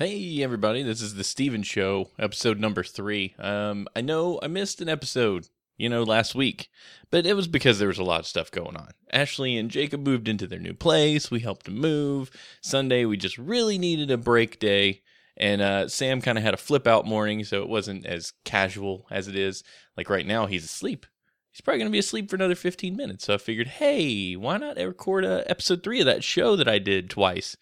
Hey 0.00 0.44
everybody, 0.44 0.84
this 0.84 1.02
is 1.02 1.16
the 1.16 1.24
Steven 1.24 1.64
Show, 1.64 2.10
episode 2.20 2.60
number 2.60 2.84
three. 2.84 3.34
Um, 3.36 3.88
I 3.96 4.00
know 4.00 4.38
I 4.40 4.46
missed 4.46 4.80
an 4.80 4.88
episode, 4.88 5.48
you 5.76 5.88
know, 5.88 6.04
last 6.04 6.36
week, 6.36 6.68
but 7.10 7.26
it 7.26 7.34
was 7.34 7.48
because 7.48 7.80
there 7.80 7.88
was 7.88 7.98
a 7.98 8.04
lot 8.04 8.20
of 8.20 8.26
stuff 8.28 8.48
going 8.52 8.76
on. 8.76 8.92
Ashley 9.12 9.56
and 9.56 9.68
Jacob 9.68 10.06
moved 10.06 10.28
into 10.28 10.46
their 10.46 10.60
new 10.60 10.72
place. 10.72 11.32
We 11.32 11.40
helped 11.40 11.64
them 11.64 11.80
move. 11.80 12.30
Sunday, 12.60 13.06
we 13.06 13.16
just 13.16 13.38
really 13.38 13.76
needed 13.76 14.12
a 14.12 14.16
break 14.16 14.60
day, 14.60 15.02
and 15.36 15.60
uh, 15.60 15.88
Sam 15.88 16.20
kind 16.20 16.38
of 16.38 16.44
had 16.44 16.54
a 16.54 16.58
flip 16.58 16.86
out 16.86 17.04
morning, 17.04 17.42
so 17.42 17.62
it 17.62 17.68
wasn't 17.68 18.06
as 18.06 18.34
casual 18.44 19.04
as 19.10 19.26
it 19.26 19.34
is. 19.34 19.64
Like 19.96 20.08
right 20.08 20.24
now, 20.24 20.46
he's 20.46 20.64
asleep. 20.64 21.06
He's 21.50 21.60
probably 21.60 21.80
going 21.80 21.90
to 21.90 21.96
be 21.96 21.98
asleep 21.98 22.30
for 22.30 22.36
another 22.36 22.54
15 22.54 22.94
minutes. 22.94 23.24
So 23.24 23.34
I 23.34 23.38
figured, 23.38 23.66
hey, 23.66 24.36
why 24.36 24.58
not 24.58 24.76
record 24.76 25.24
a 25.24 25.42
episode 25.50 25.82
three 25.82 25.98
of 25.98 26.06
that 26.06 26.22
show 26.22 26.54
that 26.54 26.68
I 26.68 26.78
did 26.78 27.10
twice? 27.10 27.56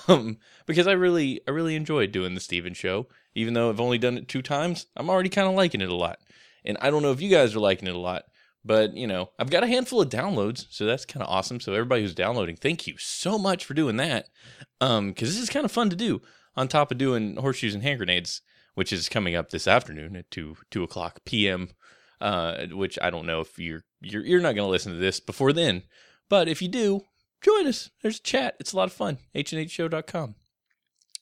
um, 0.08 0.38
because 0.66 0.86
I 0.86 0.92
really, 0.92 1.40
I 1.46 1.50
really 1.50 1.76
enjoyed 1.76 2.12
doing 2.12 2.34
the 2.34 2.40
Steven 2.40 2.74
show. 2.74 3.08
Even 3.34 3.54
though 3.54 3.70
I've 3.70 3.80
only 3.80 3.98
done 3.98 4.18
it 4.18 4.28
two 4.28 4.42
times, 4.42 4.86
I'm 4.96 5.08
already 5.08 5.28
kind 5.28 5.48
of 5.48 5.54
liking 5.54 5.80
it 5.80 5.88
a 5.88 5.94
lot. 5.94 6.18
And 6.64 6.76
I 6.80 6.90
don't 6.90 7.02
know 7.02 7.12
if 7.12 7.20
you 7.20 7.30
guys 7.30 7.54
are 7.54 7.60
liking 7.60 7.88
it 7.88 7.94
a 7.94 7.98
lot, 7.98 8.24
but 8.64 8.96
you 8.96 9.06
know, 9.06 9.30
I've 9.38 9.50
got 9.50 9.64
a 9.64 9.68
handful 9.68 10.00
of 10.00 10.08
downloads, 10.08 10.66
so 10.70 10.84
that's 10.84 11.04
kind 11.04 11.22
of 11.22 11.28
awesome. 11.28 11.60
So 11.60 11.72
everybody 11.72 12.02
who's 12.02 12.14
downloading, 12.14 12.56
thank 12.56 12.86
you 12.86 12.94
so 12.98 13.38
much 13.38 13.64
for 13.64 13.74
doing 13.74 13.96
that. 13.96 14.26
Um, 14.80 15.08
because 15.08 15.34
this 15.34 15.42
is 15.42 15.50
kind 15.50 15.64
of 15.64 15.72
fun 15.72 15.90
to 15.90 15.96
do 15.96 16.22
on 16.56 16.68
top 16.68 16.92
of 16.92 16.98
doing 16.98 17.36
horseshoes 17.36 17.74
and 17.74 17.82
hand 17.82 17.98
grenades, 17.98 18.42
which 18.74 18.92
is 18.92 19.08
coming 19.08 19.34
up 19.34 19.50
this 19.50 19.66
afternoon 19.66 20.16
at 20.16 20.30
two 20.30 20.56
two 20.70 20.82
o'clock 20.82 21.20
p.m. 21.24 21.70
Uh, 22.20 22.66
which 22.66 22.98
I 23.02 23.10
don't 23.10 23.26
know 23.26 23.40
if 23.40 23.58
you're 23.58 23.82
you're 24.00 24.24
you're 24.24 24.40
not 24.40 24.54
going 24.54 24.66
to 24.66 24.70
listen 24.70 24.92
to 24.92 24.98
this 24.98 25.18
before 25.18 25.52
then, 25.52 25.82
but 26.28 26.48
if 26.48 26.62
you 26.62 26.68
do, 26.68 27.02
join 27.42 27.66
us. 27.66 27.90
There's 28.00 28.18
a 28.18 28.22
chat. 28.22 28.56
It's 28.60 28.72
a 28.72 28.76
lot 28.76 28.88
of 28.88 28.92
fun. 28.92 29.18
hnhshow.com. 29.34 30.34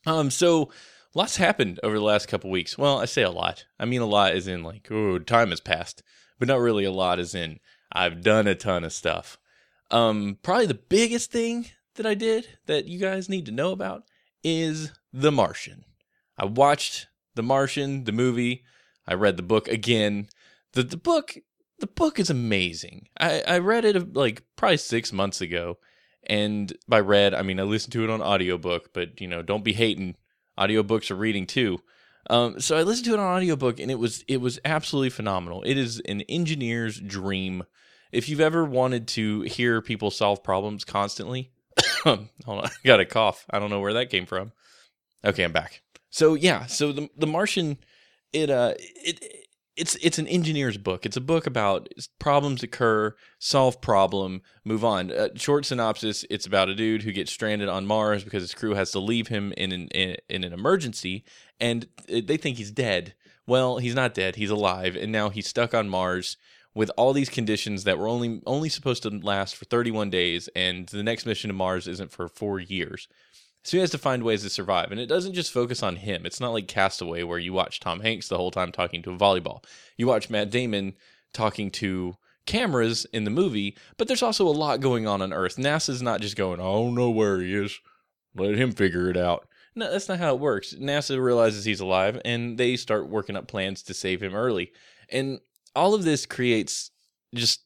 Um, 0.07 0.31
so 0.31 0.71
lots 1.15 1.37
happened 1.37 1.81
over 1.83 1.97
the 1.97 2.05
last 2.05 2.29
couple 2.29 2.51
weeks. 2.51 2.79
Well, 2.79 3.01
I 3.01 3.05
say 3.05 3.23
a 3.23 3.31
lot. 3.31 3.65
I 3.79 3.85
mean 3.85 4.01
a 4.01 4.07
lot 4.07 4.33
as 4.33 4.47
in 4.47 4.63
like, 4.63 4.89
oh, 4.91 5.19
time 5.19 5.51
has 5.51 5.61
passed, 5.61 6.03
but 6.39 6.49
not 6.49 6.61
really 6.61 6.85
a 6.85 6.93
lot 6.93 7.19
as 7.19 7.35
in 7.35 7.59
I've 7.93 8.23
done 8.23 8.47
a 8.47 8.55
ton 8.55 8.85
of 8.85 8.93
stuff. 8.93 9.39
Um, 9.91 10.39
probably 10.43 10.67
the 10.67 10.75
biggest 10.75 11.33
thing 11.33 11.67
that 11.97 12.07
I 12.07 12.15
did 12.15 12.47
that 12.67 12.87
you 12.87 13.01
guys 13.01 13.29
need 13.29 13.47
to 13.47 13.53
know 13.53 13.73
about 13.73 14.05
is 14.45 14.93
The 15.13 15.33
Martian. 15.33 15.85
I 16.39 16.45
watched 16.45 17.09
The 17.35 17.43
Martian, 17.43 18.05
the 18.05 18.13
movie. 18.13 18.65
I 19.07 19.15
read 19.15 19.37
the 19.37 19.43
book 19.43 19.67
again. 19.67 20.29
The 20.73 20.85
the 20.85 20.97
book 20.97 21.37
the 21.81 21.89
book 21.89 22.21
is 22.21 22.31
amazing. 22.31 23.09
I, 23.19 23.43
I 23.47 23.59
read 23.59 23.85
it 23.85 24.15
like 24.15 24.43
probably 24.55 24.77
six 24.77 25.13
months 25.13 25.41
ago 25.41 25.79
and 26.25 26.73
by 26.89 27.01
read, 27.01 27.35
I 27.35 27.43
mean 27.43 27.61
I 27.61 27.65
listened 27.65 27.93
to 27.95 28.05
it 28.05 28.11
on 28.11 28.23
audiobook, 28.23 28.93
but 28.93 29.21
you 29.21 29.29
know, 29.29 29.43
don't 29.43 29.65
be 29.65 29.73
hating. 29.73 30.17
Audiobooks 30.59 31.11
are 31.11 31.17
reading 31.17 31.47
too. 31.47 31.81
Um, 32.29 32.61
so 32.61 32.77
I 32.77 32.83
listened 32.83 33.07
to 33.07 33.15
it 33.15 33.21
on 33.21 33.37
audiobook 33.37 33.81
and 33.81 33.91
it 33.91 33.99
was 33.99 34.25
it 34.29 34.41
was 34.41 34.59
absolutely 34.65 35.11
phenomenal. 35.11 35.63
It 35.63 35.77
is 35.79 36.01
an 36.01 36.23
engineer's 36.23 37.01
dream. 37.01 37.65
If 38.13 38.29
you've 38.29 38.41
ever 38.41 38.65
wanted 38.65 39.09
to 39.09 39.43
hear 39.43 39.81
people 39.81 40.11
solve 40.11 40.43
problems 40.43 40.85
constantly, 40.85 41.53
hold 42.05 42.29
on, 42.47 42.67
I 42.67 42.71
got 42.85 43.01
a 43.01 43.05
cough. 43.05 43.47
I 43.51 43.59
don't 43.59 43.71
know 43.71 43.81
where 43.81 43.95
that 43.95 44.11
came 44.11 44.27
from. 44.27 44.53
Okay, 45.25 45.45
I'm 45.45 45.53
back. 45.53 45.83
So 46.11 46.35
yeah, 46.35 46.67
so 46.67 46.93
the 46.93 47.09
the 47.17 47.27
Martian, 47.27 47.79
it 48.33 48.51
uh 48.51 48.75
it 48.79 49.40
it's 49.81 49.97
it's 50.03 50.19
an 50.19 50.29
engineer's 50.29 50.77
book. 50.77 51.07
It's 51.07 51.17
a 51.17 51.23
book 51.23 51.47
about 51.47 51.89
problems 52.19 52.63
occur, 52.63 53.17
solve 53.39 53.81
problem, 53.81 54.43
move 54.63 54.85
on. 54.85 55.11
Uh, 55.11 55.29
short 55.37 55.65
synopsis: 55.65 56.25
It's 56.29 56.47
about 56.47 56.69
a 56.69 56.75
dude 56.75 57.03
who 57.03 57.13
gets 57.13 57.33
stranded 57.33 57.69
on 57.69 57.87
Mars 57.87 58.23
because 58.23 58.43
his 58.43 58.55
crew 58.55 58.75
has 58.75 58.91
to 58.93 59.01
leave 59.01 59.29
him 59.29 59.53
in 59.57 59.73
an 59.73 59.89
in, 59.89 60.17
in 60.29 60.45
an 60.45 60.53
emergency, 60.53 61.25
and 61.59 61.87
they 62.09 62.37
think 62.37 62.59
he's 62.59 62.71
dead. 62.71 63.15
Well, 63.47 63.79
he's 63.79 63.95
not 63.95 64.13
dead. 64.15 64.37
He's 64.37 64.51
alive, 64.51 64.97
and 64.97 65.11
now 65.11 65.31
he's 65.31 65.49
stuck 65.49 65.73
on 65.75 65.89
Mars 65.89 66.37
with 66.75 66.91
all 66.97 67.15
these 67.15 67.31
conditions 67.31 67.85
that 67.85 67.99
were 67.99 68.07
only 68.07 68.43
only 68.47 68.69
supposed 68.69 69.03
to 69.05 69.09
last 69.09 69.57
for 69.57 69.65
31 69.65 70.11
days, 70.11 70.51
and 70.55 70.89
the 70.89 71.03
next 71.03 71.25
mission 71.25 71.49
to 71.49 71.55
Mars 71.55 71.89
isn't 71.89 72.13
for 72.13 72.29
four 72.29 72.61
years. 72.61 73.09
So 73.63 73.77
he 73.77 73.81
has 73.81 73.91
to 73.91 73.99
find 73.99 74.23
ways 74.23 74.43
to 74.43 74.51
survive. 74.51 74.91
And 74.91 75.01
it 75.01 75.07
doesn't 75.07 75.35
just 75.35 75.53
focus 75.53 75.83
on 75.83 75.97
him. 75.97 76.25
It's 76.25 76.41
not 76.41 76.53
like 76.53 76.67
Castaway 76.67 77.23
where 77.23 77.39
you 77.39 77.53
watch 77.53 77.81
Tom 77.81 78.01
Hanks 78.01 78.29
the 78.29 78.37
whole 78.37 78.51
time 78.51 78.73
talking 78.73 79.03
to 79.03 79.13
a 79.13 79.17
volleyball. 79.17 79.63
You 79.97 80.07
watch 80.07 80.31
Matt 80.31 80.51
Damon 80.51 80.95
talking 81.33 81.71
to 81.73 82.17
cameras 82.47 83.07
in 83.13 83.25
the 83.25 83.31
movie, 83.31 83.77
but 83.97 84.09
there's 84.09 84.23
also 84.23 84.47
a 84.47 84.51
lot 84.51 84.81
going 84.81 85.07
on 85.07 85.21
on 85.21 85.33
Earth. 85.33 85.57
NASA's 85.57 86.03
not 86.03 86.21
just 86.21 86.37
going, 86.37 86.59
I 86.59 86.65
don't 86.65 86.95
know 86.95 87.11
where 87.11 87.39
he 87.39 87.55
is. 87.55 87.79
Let 88.35 88.57
him 88.57 88.73
figure 88.73 89.11
it 89.11 89.17
out. 89.17 89.47
No, 89.75 89.91
that's 89.91 90.09
not 90.09 90.19
how 90.19 90.35
it 90.35 90.41
works. 90.41 90.75
NASA 90.75 91.23
realizes 91.23 91.65
he's 91.65 91.81
alive 91.81 92.21
and 92.25 92.59
they 92.59 92.77
start 92.77 93.09
working 93.09 93.37
up 93.37 93.47
plans 93.47 93.83
to 93.85 93.95
save 93.95 94.23
him 94.23 94.35
early. 94.35 94.73
And 95.11 95.41
all 95.77 95.95
of 95.95 96.05
this 96.05 96.27
creates 96.27 96.91
just 97.35 97.61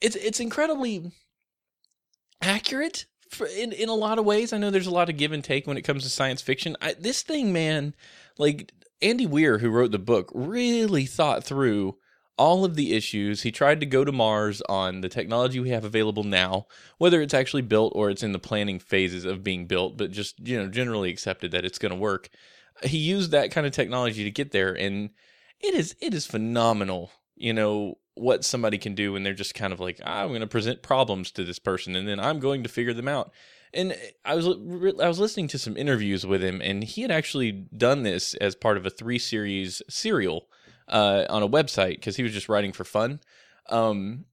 it's 0.00 0.16
it's 0.16 0.40
incredibly 0.40 1.12
accurate 2.40 3.06
for, 3.34 3.46
in 3.46 3.72
in 3.72 3.88
a 3.88 3.94
lot 3.94 4.18
of 4.18 4.24
ways. 4.24 4.52
I 4.52 4.58
know 4.58 4.70
there's 4.70 4.86
a 4.86 4.92
lot 4.92 5.08
of 5.08 5.16
give 5.16 5.32
and 5.32 5.42
take 5.42 5.66
when 5.66 5.76
it 5.76 5.82
comes 5.82 6.04
to 6.04 6.08
science 6.08 6.42
fiction. 6.42 6.76
I, 6.80 6.94
this 6.94 7.22
thing, 7.22 7.52
man, 7.52 7.94
like 8.38 8.72
Andy 9.00 9.26
Weir, 9.26 9.58
who 9.58 9.70
wrote 9.70 9.90
the 9.90 9.98
book, 9.98 10.30
really 10.34 11.06
thought 11.06 11.44
through 11.44 11.96
all 12.38 12.64
of 12.64 12.76
the 12.76 12.94
issues. 12.94 13.42
He 13.42 13.52
tried 13.52 13.80
to 13.80 13.86
go 13.86 14.04
to 14.04 14.12
Mars 14.12 14.62
on 14.68 15.00
the 15.00 15.08
technology 15.08 15.60
we 15.60 15.70
have 15.70 15.84
available 15.84 16.24
now, 16.24 16.66
whether 16.98 17.20
it's 17.20 17.34
actually 17.34 17.62
built 17.62 17.92
or 17.94 18.10
it's 18.10 18.22
in 18.22 18.32
the 18.32 18.38
planning 18.38 18.78
phases 18.78 19.24
of 19.24 19.44
being 19.44 19.66
built, 19.66 19.96
but 19.96 20.10
just 20.10 20.40
you 20.40 20.58
know 20.58 20.68
generally 20.68 21.10
accepted 21.10 21.50
that 21.52 21.64
it's 21.64 21.78
going 21.78 21.92
to 21.92 21.98
work. 21.98 22.28
He 22.82 22.98
used 22.98 23.30
that 23.30 23.50
kind 23.50 23.66
of 23.66 23.72
technology 23.72 24.24
to 24.24 24.30
get 24.30 24.50
there, 24.52 24.72
and 24.72 25.10
it 25.60 25.74
is 25.74 25.94
it 26.00 26.14
is 26.14 26.26
phenomenal. 26.26 27.12
You 27.36 27.52
know 27.52 27.98
what 28.14 28.44
somebody 28.44 28.78
can 28.78 28.94
do 28.94 29.12
when 29.12 29.22
they're 29.22 29.34
just 29.34 29.54
kind 29.54 29.72
of 29.72 29.80
like, 29.80 30.00
ah, 30.04 30.22
I'm 30.22 30.28
going 30.28 30.40
to 30.40 30.46
present 30.46 30.82
problems 30.82 31.30
to 31.32 31.44
this 31.44 31.58
person 31.58 31.96
and 31.96 32.06
then 32.06 32.20
I'm 32.20 32.40
going 32.40 32.62
to 32.62 32.68
figure 32.68 32.92
them 32.92 33.08
out. 33.08 33.32
And 33.74 33.96
I 34.24 34.34
was 34.34 34.46
I 34.46 35.08
was 35.08 35.18
listening 35.18 35.48
to 35.48 35.58
some 35.58 35.78
interviews 35.78 36.26
with 36.26 36.44
him, 36.44 36.60
and 36.60 36.84
he 36.84 37.00
had 37.00 37.10
actually 37.10 37.52
done 37.52 38.02
this 38.02 38.34
as 38.34 38.54
part 38.54 38.76
of 38.76 38.84
a 38.84 38.90
three 38.90 39.18
series 39.18 39.80
serial 39.88 40.46
uh, 40.88 41.24
on 41.30 41.42
a 41.42 41.48
website 41.48 41.94
because 41.94 42.16
he 42.16 42.22
was 42.22 42.34
just 42.34 42.50
writing 42.50 42.72
for 42.72 42.84
fun. 42.84 43.20
Um, 43.70 44.26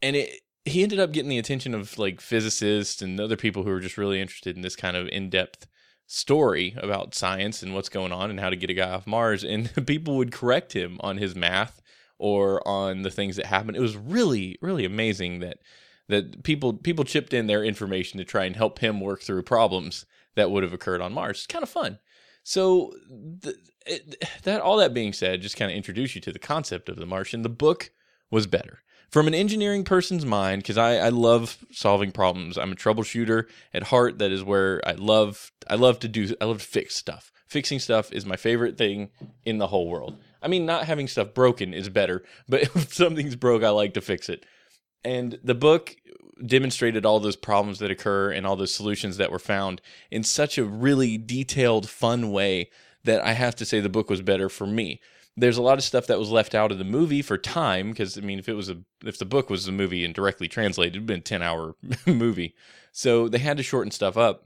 and 0.00 0.16
it 0.16 0.40
he 0.64 0.82
ended 0.82 0.98
up 0.98 1.12
getting 1.12 1.28
the 1.28 1.38
attention 1.38 1.74
of 1.74 1.98
like 1.98 2.20
physicists 2.20 3.02
and 3.02 3.20
other 3.20 3.36
people 3.36 3.62
who 3.62 3.70
were 3.70 3.80
just 3.80 3.98
really 3.98 4.20
interested 4.20 4.56
in 4.56 4.62
this 4.62 4.76
kind 4.76 4.96
of 4.96 5.08
in 5.08 5.30
depth 5.30 5.66
story 6.06 6.74
about 6.78 7.14
science 7.14 7.62
and 7.62 7.74
what's 7.74 7.88
going 7.88 8.12
on 8.12 8.30
and 8.30 8.40
how 8.40 8.50
to 8.50 8.56
get 8.56 8.70
a 8.70 8.74
guy 8.74 8.90
off 8.90 9.06
Mars. 9.06 9.44
And 9.44 9.70
people 9.86 10.16
would 10.16 10.32
correct 10.32 10.72
him 10.72 10.96
on 11.00 11.18
his 11.18 11.36
math 11.36 11.80
or 12.18 12.66
on 12.66 13.02
the 13.02 13.10
things 13.10 13.36
that 13.36 13.46
happened. 13.46 13.76
It 13.76 13.80
was 13.80 13.96
really, 13.96 14.58
really 14.60 14.84
amazing 14.84 15.40
that 15.40 15.58
that 16.08 16.44
people 16.44 16.72
people 16.74 17.04
chipped 17.04 17.34
in 17.34 17.46
their 17.46 17.64
information 17.64 18.18
to 18.18 18.24
try 18.24 18.44
and 18.44 18.56
help 18.56 18.78
him 18.78 19.00
work 19.00 19.22
through 19.22 19.42
problems 19.42 20.06
that 20.36 20.50
would 20.50 20.62
have 20.62 20.72
occurred 20.72 21.00
on 21.00 21.12
Mars. 21.12 21.38
It's 21.38 21.46
kind 21.46 21.62
of 21.62 21.68
fun. 21.68 21.98
So 22.42 22.92
the, 23.08 23.56
it, 23.86 24.24
that 24.44 24.60
all 24.60 24.76
that 24.76 24.94
being 24.94 25.12
said, 25.12 25.42
just 25.42 25.56
kind 25.56 25.70
of 25.70 25.76
introduce 25.76 26.14
you 26.14 26.20
to 26.22 26.32
the 26.32 26.38
concept 26.38 26.88
of 26.88 26.96
the 26.96 27.06
Martian. 27.06 27.42
The 27.42 27.48
book 27.48 27.90
was 28.30 28.46
better 28.46 28.82
from 29.10 29.26
an 29.26 29.34
engineering 29.34 29.84
person's 29.84 30.24
mind 30.24 30.62
because 30.62 30.78
I, 30.78 30.96
I 30.96 31.08
love 31.08 31.58
solving 31.72 32.12
problems. 32.12 32.58
I'm 32.58 32.72
a 32.72 32.76
troubleshooter 32.76 33.44
at 33.72 33.84
heart. 33.84 34.18
That 34.18 34.30
is 34.30 34.44
where 34.44 34.80
I 34.86 34.92
love 34.92 35.52
I 35.68 35.74
love 35.74 35.98
to 36.00 36.08
do 36.08 36.34
I 36.40 36.44
love 36.44 36.58
to 36.58 36.66
fix 36.66 36.94
stuff. 36.94 37.32
Fixing 37.46 37.78
stuff 37.78 38.12
is 38.12 38.26
my 38.26 38.36
favorite 38.36 38.76
thing 38.76 39.10
in 39.44 39.58
the 39.58 39.68
whole 39.68 39.88
world. 39.88 40.18
I 40.46 40.48
mean, 40.48 40.64
not 40.64 40.86
having 40.86 41.08
stuff 41.08 41.34
broken 41.34 41.74
is 41.74 41.88
better, 41.88 42.22
but 42.48 42.62
if 42.62 42.94
something's 42.94 43.34
broke, 43.34 43.64
I 43.64 43.70
like 43.70 43.94
to 43.94 44.00
fix 44.00 44.28
it. 44.28 44.46
And 45.04 45.40
the 45.42 45.56
book 45.56 45.96
demonstrated 46.44 47.04
all 47.04 47.18
those 47.18 47.34
problems 47.34 47.80
that 47.80 47.90
occur 47.90 48.30
and 48.30 48.46
all 48.46 48.54
those 48.54 48.72
solutions 48.72 49.16
that 49.16 49.32
were 49.32 49.40
found 49.40 49.80
in 50.10 50.22
such 50.22 50.56
a 50.56 50.64
really 50.64 51.18
detailed, 51.18 51.88
fun 51.88 52.30
way 52.30 52.70
that 53.02 53.24
I 53.24 53.32
have 53.32 53.56
to 53.56 53.64
say 53.64 53.80
the 53.80 53.88
book 53.88 54.08
was 54.08 54.22
better 54.22 54.48
for 54.48 54.68
me. 54.68 55.00
There's 55.36 55.56
a 55.56 55.62
lot 55.62 55.78
of 55.78 55.84
stuff 55.84 56.06
that 56.06 56.18
was 56.18 56.30
left 56.30 56.54
out 56.54 56.70
of 56.70 56.78
the 56.78 56.84
movie 56.84 57.22
for 57.22 57.36
time 57.36 57.90
because 57.90 58.16
I 58.16 58.20
mean, 58.20 58.38
if 58.38 58.48
it 58.48 58.54
was 58.54 58.70
a 58.70 58.78
if 59.04 59.18
the 59.18 59.24
book 59.24 59.50
was 59.50 59.66
a 59.66 59.72
movie 59.72 60.04
and 60.04 60.14
directly 60.14 60.46
translated, 60.46 60.94
it'd 60.94 61.06
been 61.06 61.18
a 61.18 61.22
ten 61.22 61.42
hour 61.42 61.74
movie. 62.06 62.54
So 62.92 63.28
they 63.28 63.38
had 63.38 63.56
to 63.56 63.62
shorten 63.62 63.90
stuff 63.90 64.16
up, 64.16 64.45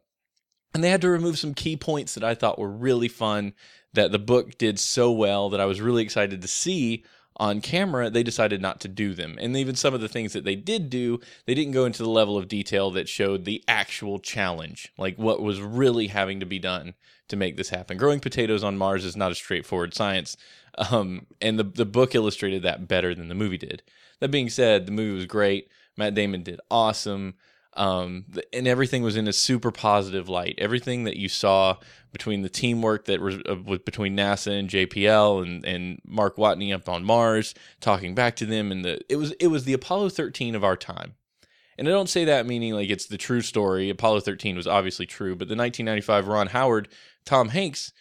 and 0.74 0.84
they 0.84 0.90
had 0.90 1.00
to 1.02 1.08
remove 1.08 1.38
some 1.38 1.54
key 1.54 1.76
points 1.76 2.14
that 2.14 2.24
I 2.24 2.34
thought 2.34 2.58
were 2.58 2.70
really 2.70 3.08
fun 3.08 3.54
that 3.92 4.12
the 4.12 4.18
book 4.18 4.56
did 4.58 4.78
so 4.78 5.10
well 5.10 5.50
that 5.50 5.60
I 5.60 5.64
was 5.64 5.80
really 5.80 6.02
excited 6.02 6.40
to 6.42 6.48
see 6.48 7.04
on 7.40 7.62
camera, 7.62 8.10
they 8.10 8.22
decided 8.22 8.60
not 8.60 8.80
to 8.80 8.88
do 8.88 9.14
them. 9.14 9.38
And 9.40 9.56
even 9.56 9.74
some 9.74 9.94
of 9.94 10.02
the 10.02 10.08
things 10.08 10.34
that 10.34 10.44
they 10.44 10.54
did 10.54 10.90
do, 10.90 11.20
they 11.46 11.54
didn't 11.54 11.72
go 11.72 11.86
into 11.86 12.02
the 12.02 12.08
level 12.08 12.36
of 12.36 12.48
detail 12.48 12.90
that 12.90 13.08
showed 13.08 13.46
the 13.46 13.64
actual 13.66 14.18
challenge, 14.18 14.92
like 14.98 15.16
what 15.16 15.40
was 15.40 15.60
really 15.60 16.08
having 16.08 16.38
to 16.40 16.46
be 16.46 16.58
done 16.58 16.92
to 17.28 17.36
make 17.36 17.56
this 17.56 17.70
happen. 17.70 17.96
Growing 17.96 18.20
potatoes 18.20 18.62
on 18.62 18.76
Mars 18.76 19.06
is 19.06 19.16
not 19.16 19.32
a 19.32 19.34
straightforward 19.34 19.94
science, 19.94 20.36
um, 20.90 21.26
and 21.40 21.58
the 21.58 21.64
the 21.64 21.86
book 21.86 22.14
illustrated 22.14 22.62
that 22.62 22.86
better 22.86 23.14
than 23.14 23.28
the 23.28 23.34
movie 23.34 23.58
did. 23.58 23.82
That 24.20 24.30
being 24.30 24.50
said, 24.50 24.84
the 24.84 24.92
movie 24.92 25.14
was 25.16 25.26
great. 25.26 25.68
Matt 25.96 26.14
Damon 26.14 26.42
did 26.42 26.60
awesome. 26.70 27.34
Um, 27.74 28.24
and 28.52 28.66
everything 28.66 29.02
was 29.02 29.16
in 29.16 29.28
a 29.28 29.32
super 29.32 29.70
positive 29.70 30.28
light. 30.28 30.56
Everything 30.58 31.04
that 31.04 31.16
you 31.16 31.28
saw 31.28 31.76
between 32.12 32.42
the 32.42 32.48
teamwork 32.48 33.04
that 33.04 33.20
was 33.20 33.38
uh, 33.48 33.54
between 33.54 34.16
NASA 34.16 34.58
and 34.58 34.68
JPL 34.68 35.42
and 35.42 35.64
and 35.64 36.00
Mark 36.04 36.36
Watney 36.36 36.74
up 36.74 36.88
on 36.88 37.04
Mars, 37.04 37.54
talking 37.80 38.14
back 38.14 38.34
to 38.36 38.46
them, 38.46 38.72
and 38.72 38.84
the 38.84 39.00
it 39.08 39.16
was 39.16 39.32
it 39.32 39.46
was 39.46 39.64
the 39.64 39.72
Apollo 39.72 40.10
13 40.10 40.54
of 40.54 40.64
our 40.64 40.76
time. 40.76 41.14
And 41.78 41.88
I 41.88 41.92
don't 41.92 42.08
say 42.08 42.24
that 42.26 42.44
meaning 42.44 42.74
like 42.74 42.90
it's 42.90 43.06
the 43.06 43.16
true 43.16 43.40
story. 43.40 43.88
Apollo 43.88 44.20
13 44.20 44.56
was 44.56 44.66
obviously 44.66 45.06
true, 45.06 45.34
but 45.34 45.48
the 45.48 45.56
1995 45.56 46.26
Ron 46.26 46.48
Howard, 46.48 46.88
Tom 47.24 47.50
Hanks 47.50 47.92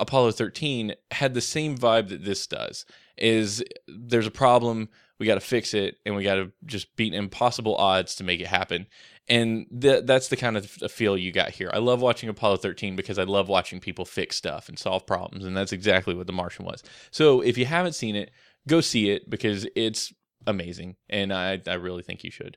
Apollo 0.00 0.32
13 0.32 0.94
had 1.12 1.34
the 1.34 1.40
same 1.40 1.76
vibe 1.76 2.08
that 2.08 2.24
this 2.24 2.46
does. 2.46 2.86
Is 3.16 3.62
there's 3.86 4.26
a 4.26 4.32
problem, 4.32 4.88
we 5.20 5.26
got 5.26 5.34
to 5.34 5.40
fix 5.40 5.74
it, 5.74 5.98
and 6.06 6.16
we 6.16 6.24
got 6.24 6.36
to 6.36 6.50
just 6.64 6.96
beat 6.96 7.12
impossible 7.12 7.76
odds 7.76 8.16
to 8.16 8.24
make 8.24 8.40
it 8.40 8.46
happen. 8.46 8.86
And 9.28 9.66
th- 9.78 10.06
that's 10.06 10.28
the 10.28 10.36
kind 10.36 10.56
of 10.56 10.66
feel 10.66 11.16
you 11.16 11.30
got 11.30 11.50
here. 11.50 11.70
I 11.74 11.78
love 11.78 12.00
watching 12.00 12.30
Apollo 12.30 12.56
13 12.56 12.96
because 12.96 13.18
I 13.18 13.24
love 13.24 13.46
watching 13.46 13.80
people 13.80 14.06
fix 14.06 14.36
stuff 14.36 14.70
and 14.70 14.78
solve 14.78 15.06
problems, 15.06 15.44
and 15.44 15.54
that's 15.54 15.74
exactly 15.74 16.14
what 16.14 16.26
The 16.26 16.32
Martian 16.32 16.64
was. 16.64 16.82
So 17.10 17.42
if 17.42 17.58
you 17.58 17.66
haven't 17.66 17.92
seen 17.92 18.16
it, 18.16 18.30
go 18.66 18.80
see 18.80 19.10
it 19.10 19.28
because 19.28 19.68
it's 19.76 20.10
amazing, 20.46 20.96
and 21.10 21.34
I, 21.34 21.60
I 21.66 21.74
really 21.74 22.02
think 22.02 22.24
you 22.24 22.30
should. 22.30 22.56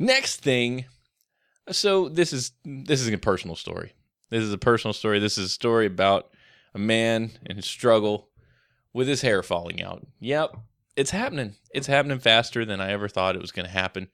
Next 0.00 0.40
thing, 0.40 0.86
so 1.70 2.08
this 2.08 2.32
is 2.32 2.50
this 2.64 3.00
is 3.00 3.06
a 3.06 3.18
personal 3.18 3.54
story. 3.54 3.92
This 4.30 4.42
is 4.42 4.52
a 4.52 4.58
personal 4.58 4.94
story. 4.94 5.20
This 5.20 5.38
is 5.38 5.46
a 5.46 5.48
story 5.48 5.86
about 5.86 6.30
a 6.74 6.78
man 6.80 7.30
and 7.46 7.56
his 7.56 7.66
struggle 7.66 8.30
with 8.92 9.06
his 9.06 9.22
hair 9.22 9.44
falling 9.44 9.80
out. 9.80 10.04
Yep, 10.18 10.56
it's 10.96 11.10
happening. 11.10 11.54
It's 11.74 11.86
happening 11.86 12.18
faster 12.18 12.64
than 12.64 12.80
I 12.80 12.92
ever 12.92 13.08
thought 13.08 13.36
it 13.36 13.42
was 13.42 13.52
going 13.52 13.66
to 13.66 13.72
happen. 13.72 14.08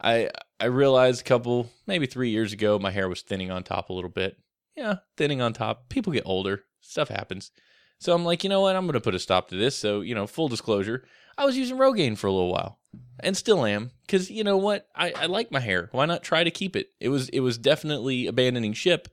I 0.00 0.30
I 0.58 0.66
realized 0.66 1.20
a 1.20 1.24
couple, 1.24 1.70
maybe 1.86 2.06
three 2.06 2.30
years 2.30 2.52
ago, 2.52 2.78
my 2.78 2.90
hair 2.90 3.08
was 3.08 3.22
thinning 3.22 3.50
on 3.50 3.62
top 3.62 3.90
a 3.90 3.92
little 3.92 4.10
bit. 4.10 4.36
Yeah, 4.76 4.96
thinning 5.16 5.40
on 5.40 5.52
top. 5.52 5.88
People 5.88 6.12
get 6.12 6.26
older. 6.26 6.64
Stuff 6.80 7.08
happens. 7.08 7.50
So 7.98 8.12
I'm 8.12 8.24
like, 8.24 8.42
you 8.42 8.50
know 8.50 8.60
what? 8.60 8.76
I'm 8.76 8.86
going 8.86 8.94
to 8.94 9.00
put 9.00 9.14
a 9.14 9.18
stop 9.18 9.48
to 9.48 9.56
this. 9.56 9.76
So, 9.76 10.00
you 10.00 10.14
know, 10.14 10.26
full 10.26 10.48
disclosure, 10.48 11.04
I 11.38 11.44
was 11.44 11.56
using 11.56 11.78
Rogaine 11.78 12.18
for 12.18 12.26
a 12.26 12.32
little 12.32 12.52
while 12.52 12.78
and 13.20 13.36
still 13.36 13.64
am 13.64 13.92
because 14.06 14.30
you 14.30 14.44
know 14.44 14.56
what? 14.56 14.88
I, 14.94 15.12
I 15.12 15.26
like 15.26 15.50
my 15.50 15.60
hair. 15.60 15.88
Why 15.92 16.06
not 16.06 16.22
try 16.22 16.44
to 16.44 16.50
keep 16.50 16.76
it? 16.76 16.88
It 17.00 17.08
was 17.08 17.28
it 17.30 17.40
was 17.40 17.56
definitely 17.56 18.26
abandoning 18.26 18.72
ship 18.72 19.08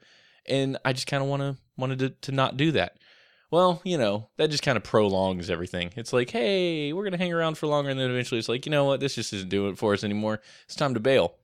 and 0.48 0.78
I 0.84 0.94
just 0.94 1.08
kind 1.08 1.24
of 1.24 1.30
want 1.30 1.42
to 1.42 1.58
wanted 1.78 2.00
to, 2.00 2.10
to 2.10 2.32
not 2.32 2.58
do 2.58 2.72
that. 2.74 2.98
Well, 3.52 3.82
you 3.84 3.98
know, 3.98 4.30
that 4.38 4.50
just 4.50 4.64
kind 4.64 4.78
of 4.78 4.84
prolongs 4.84 5.50
everything. 5.50 5.92
It's 5.98 6.14
like, 6.14 6.30
hey, 6.30 6.94
we're 6.94 7.04
gonna 7.04 7.18
hang 7.18 7.34
around 7.34 7.58
for 7.58 7.68
longer, 7.68 7.90
and 7.92 8.00
then 8.00 8.10
eventually 8.10 8.40
it's 8.40 8.50
like, 8.50 8.66
you 8.66 8.72
know 8.72 8.86
what, 8.86 9.02
this 9.02 9.16
just 9.16 9.34
isn't 9.34 9.50
doing 9.50 9.74
it 9.74 9.78
for 9.78 9.94
us 9.94 10.06
anymore. 10.06 10.40
It's 10.66 10.76
time 10.76 10.94
to 10.94 11.02
bail. 11.02 11.36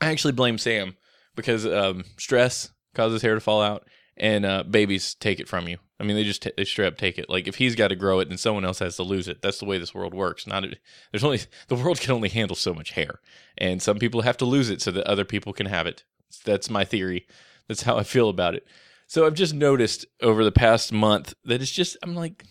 I 0.00 0.10
actually 0.10 0.32
blame 0.32 0.58
Sam 0.58 0.96
because 1.36 1.64
um, 1.66 2.04
stress 2.18 2.70
causes 2.94 3.22
hair 3.22 3.34
to 3.34 3.40
fall 3.40 3.62
out, 3.62 3.86
and 4.16 4.44
uh, 4.44 4.64
babies 4.64 5.14
take 5.14 5.38
it 5.38 5.48
from 5.48 5.68
you. 5.68 5.78
I 6.00 6.02
mean, 6.02 6.16
they 6.16 6.24
just 6.24 6.42
t- 6.42 6.52
they 6.56 6.64
straight 6.64 6.88
up 6.88 6.98
take 6.98 7.16
it. 7.16 7.30
Like 7.30 7.46
if 7.46 7.56
he's 7.56 7.76
got 7.76 7.88
to 7.88 7.96
grow 7.96 8.18
it, 8.18 8.28
then 8.28 8.38
someone 8.38 8.64
else 8.64 8.80
has 8.80 8.96
to 8.96 9.04
lose 9.04 9.28
it. 9.28 9.40
That's 9.40 9.58
the 9.58 9.66
way 9.66 9.78
this 9.78 9.94
world 9.94 10.14
works. 10.14 10.48
Not 10.48 10.64
there's 11.12 11.22
only 11.22 11.40
the 11.68 11.76
world 11.76 12.00
can 12.00 12.12
only 12.12 12.28
handle 12.28 12.56
so 12.56 12.74
much 12.74 12.92
hair, 12.92 13.20
and 13.56 13.80
some 13.80 14.00
people 14.00 14.22
have 14.22 14.38
to 14.38 14.44
lose 14.44 14.68
it 14.68 14.82
so 14.82 14.90
that 14.90 15.06
other 15.06 15.24
people 15.24 15.52
can 15.52 15.66
have 15.66 15.86
it. 15.86 16.02
That's 16.44 16.68
my 16.68 16.84
theory. 16.84 17.28
That's 17.68 17.82
how 17.82 17.96
I 17.98 18.02
feel 18.02 18.28
about 18.28 18.56
it. 18.56 18.66
So 19.10 19.26
I've 19.26 19.34
just 19.34 19.54
noticed 19.54 20.06
over 20.22 20.44
the 20.44 20.52
past 20.52 20.92
month 20.92 21.34
that 21.44 21.60
it's 21.60 21.72
just 21.72 21.96
I'm 22.00 22.14
like 22.14 22.44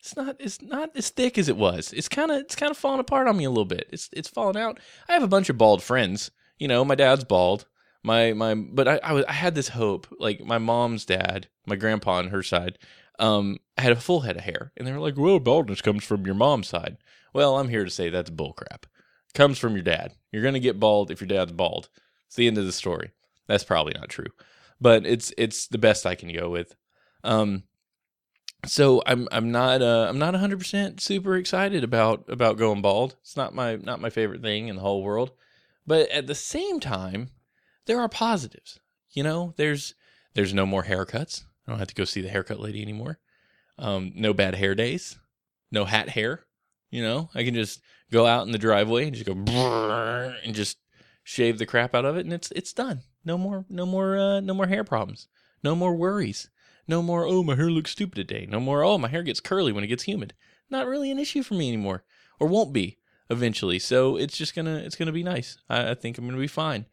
it's 0.00 0.16
not 0.16 0.36
it's 0.40 0.62
not 0.62 0.96
as 0.96 1.10
thick 1.10 1.36
as 1.36 1.50
it 1.50 1.56
was. 1.58 1.92
It's 1.92 2.08
kind 2.08 2.30
of 2.30 2.38
it's 2.38 2.56
kind 2.56 2.70
of 2.70 2.78
falling 2.78 2.98
apart 2.98 3.28
on 3.28 3.36
me 3.36 3.44
a 3.44 3.50
little 3.50 3.66
bit. 3.66 3.90
It's 3.92 4.08
it's 4.14 4.26
falling 4.30 4.56
out. 4.56 4.80
I 5.06 5.12
have 5.12 5.22
a 5.22 5.28
bunch 5.28 5.50
of 5.50 5.58
bald 5.58 5.82
friends. 5.82 6.30
You 6.58 6.66
know, 6.66 6.82
my 6.82 6.94
dad's 6.94 7.24
bald. 7.24 7.66
My 8.02 8.32
my 8.32 8.54
but 8.54 8.88
I 8.88 9.00
I, 9.02 9.12
was, 9.12 9.26
I 9.28 9.34
had 9.34 9.54
this 9.54 9.68
hope 9.68 10.06
like 10.18 10.40
my 10.40 10.56
mom's 10.56 11.04
dad, 11.04 11.48
my 11.66 11.76
grandpa 11.76 12.12
on 12.12 12.28
her 12.28 12.42
side, 12.42 12.78
um 13.18 13.58
had 13.76 13.92
a 13.92 13.96
full 13.96 14.20
head 14.20 14.36
of 14.36 14.44
hair 14.44 14.72
and 14.78 14.88
they 14.88 14.92
were 14.92 15.00
like, 15.00 15.18
"Well, 15.18 15.40
baldness 15.40 15.82
comes 15.82 16.04
from 16.04 16.24
your 16.24 16.34
mom's 16.34 16.68
side." 16.68 16.96
Well, 17.34 17.58
I'm 17.58 17.68
here 17.68 17.84
to 17.84 17.90
say 17.90 18.08
that's 18.08 18.30
bullcrap. 18.30 18.84
Comes 19.34 19.58
from 19.58 19.74
your 19.74 19.84
dad. 19.84 20.14
You're 20.32 20.40
going 20.40 20.54
to 20.54 20.60
get 20.60 20.80
bald 20.80 21.10
if 21.10 21.20
your 21.20 21.28
dad's 21.28 21.52
bald. 21.52 21.90
It's 22.28 22.36
the 22.36 22.46
end 22.46 22.56
of 22.56 22.64
the 22.64 22.72
story. 22.72 23.10
That's 23.46 23.62
probably 23.62 23.92
not 23.94 24.08
true 24.08 24.32
but 24.80 25.06
it's 25.06 25.32
it's 25.36 25.66
the 25.68 25.78
best 25.78 26.06
I 26.06 26.14
can 26.14 26.32
go 26.32 26.48
with. 26.48 26.74
Um, 27.24 27.64
so 28.66 29.02
I'm 29.06 29.28
I'm 29.30 29.50
not 29.52 29.82
uh, 29.82 30.06
I'm 30.08 30.18
not 30.18 30.34
100 30.34 30.58
percent 30.58 31.00
super 31.00 31.36
excited 31.36 31.84
about 31.84 32.24
about 32.28 32.58
going 32.58 32.82
bald. 32.82 33.16
It's 33.20 33.36
not 33.36 33.54
my 33.54 33.76
not 33.76 34.00
my 34.00 34.10
favorite 34.10 34.42
thing 34.42 34.68
in 34.68 34.76
the 34.76 34.82
whole 34.82 35.02
world, 35.02 35.32
but 35.86 36.08
at 36.10 36.26
the 36.26 36.34
same 36.34 36.80
time, 36.80 37.30
there 37.86 38.00
are 38.00 38.08
positives. 38.08 38.80
You 39.10 39.22
know, 39.22 39.54
there's 39.56 39.94
there's 40.34 40.54
no 40.54 40.66
more 40.66 40.84
haircuts. 40.84 41.44
I 41.66 41.72
don't 41.72 41.78
have 41.78 41.88
to 41.88 41.94
go 41.94 42.04
see 42.04 42.20
the 42.20 42.28
haircut 42.28 42.60
lady 42.60 42.82
anymore. 42.82 43.18
Um, 43.78 44.12
no 44.14 44.32
bad 44.32 44.54
hair 44.54 44.74
days. 44.74 45.18
No 45.70 45.84
hat 45.84 46.10
hair. 46.10 46.44
You 46.90 47.02
know, 47.02 47.30
I 47.34 47.44
can 47.44 47.54
just 47.54 47.80
go 48.10 48.26
out 48.26 48.46
in 48.46 48.52
the 48.52 48.58
driveway 48.58 49.06
and 49.06 49.14
just 49.14 49.26
go 49.26 49.32
and 50.44 50.54
just 50.54 50.78
shave 51.22 51.58
the 51.58 51.66
crap 51.66 51.94
out 51.94 52.04
of 52.04 52.16
it, 52.16 52.24
and 52.24 52.32
it's 52.32 52.50
it's 52.52 52.72
done. 52.72 53.02
No 53.28 53.36
more, 53.36 53.66
no 53.68 53.84
more, 53.84 54.18
uh, 54.18 54.40
no 54.40 54.54
more 54.54 54.68
hair 54.68 54.84
problems. 54.84 55.28
No 55.62 55.76
more 55.76 55.94
worries. 55.94 56.48
No 56.86 57.02
more. 57.02 57.26
Oh, 57.26 57.42
my 57.42 57.56
hair 57.56 57.70
looks 57.70 57.90
stupid 57.90 58.14
today. 58.14 58.46
No 58.48 58.58
more. 58.58 58.82
Oh, 58.82 58.96
my 58.96 59.08
hair 59.08 59.22
gets 59.22 59.38
curly 59.38 59.70
when 59.70 59.84
it 59.84 59.88
gets 59.88 60.04
humid. 60.04 60.32
Not 60.70 60.86
really 60.86 61.10
an 61.10 61.18
issue 61.18 61.42
for 61.42 61.52
me 61.52 61.68
anymore, 61.68 62.04
or 62.40 62.48
won't 62.48 62.72
be 62.72 62.96
eventually. 63.28 63.78
So 63.80 64.16
it's 64.16 64.38
just 64.38 64.54
gonna, 64.54 64.76
it's 64.76 64.96
gonna 64.96 65.12
be 65.12 65.22
nice. 65.22 65.58
I, 65.68 65.90
I 65.90 65.94
think 65.94 66.16
I'm 66.16 66.24
gonna 66.24 66.38
be 66.38 66.46
fine. 66.46 66.86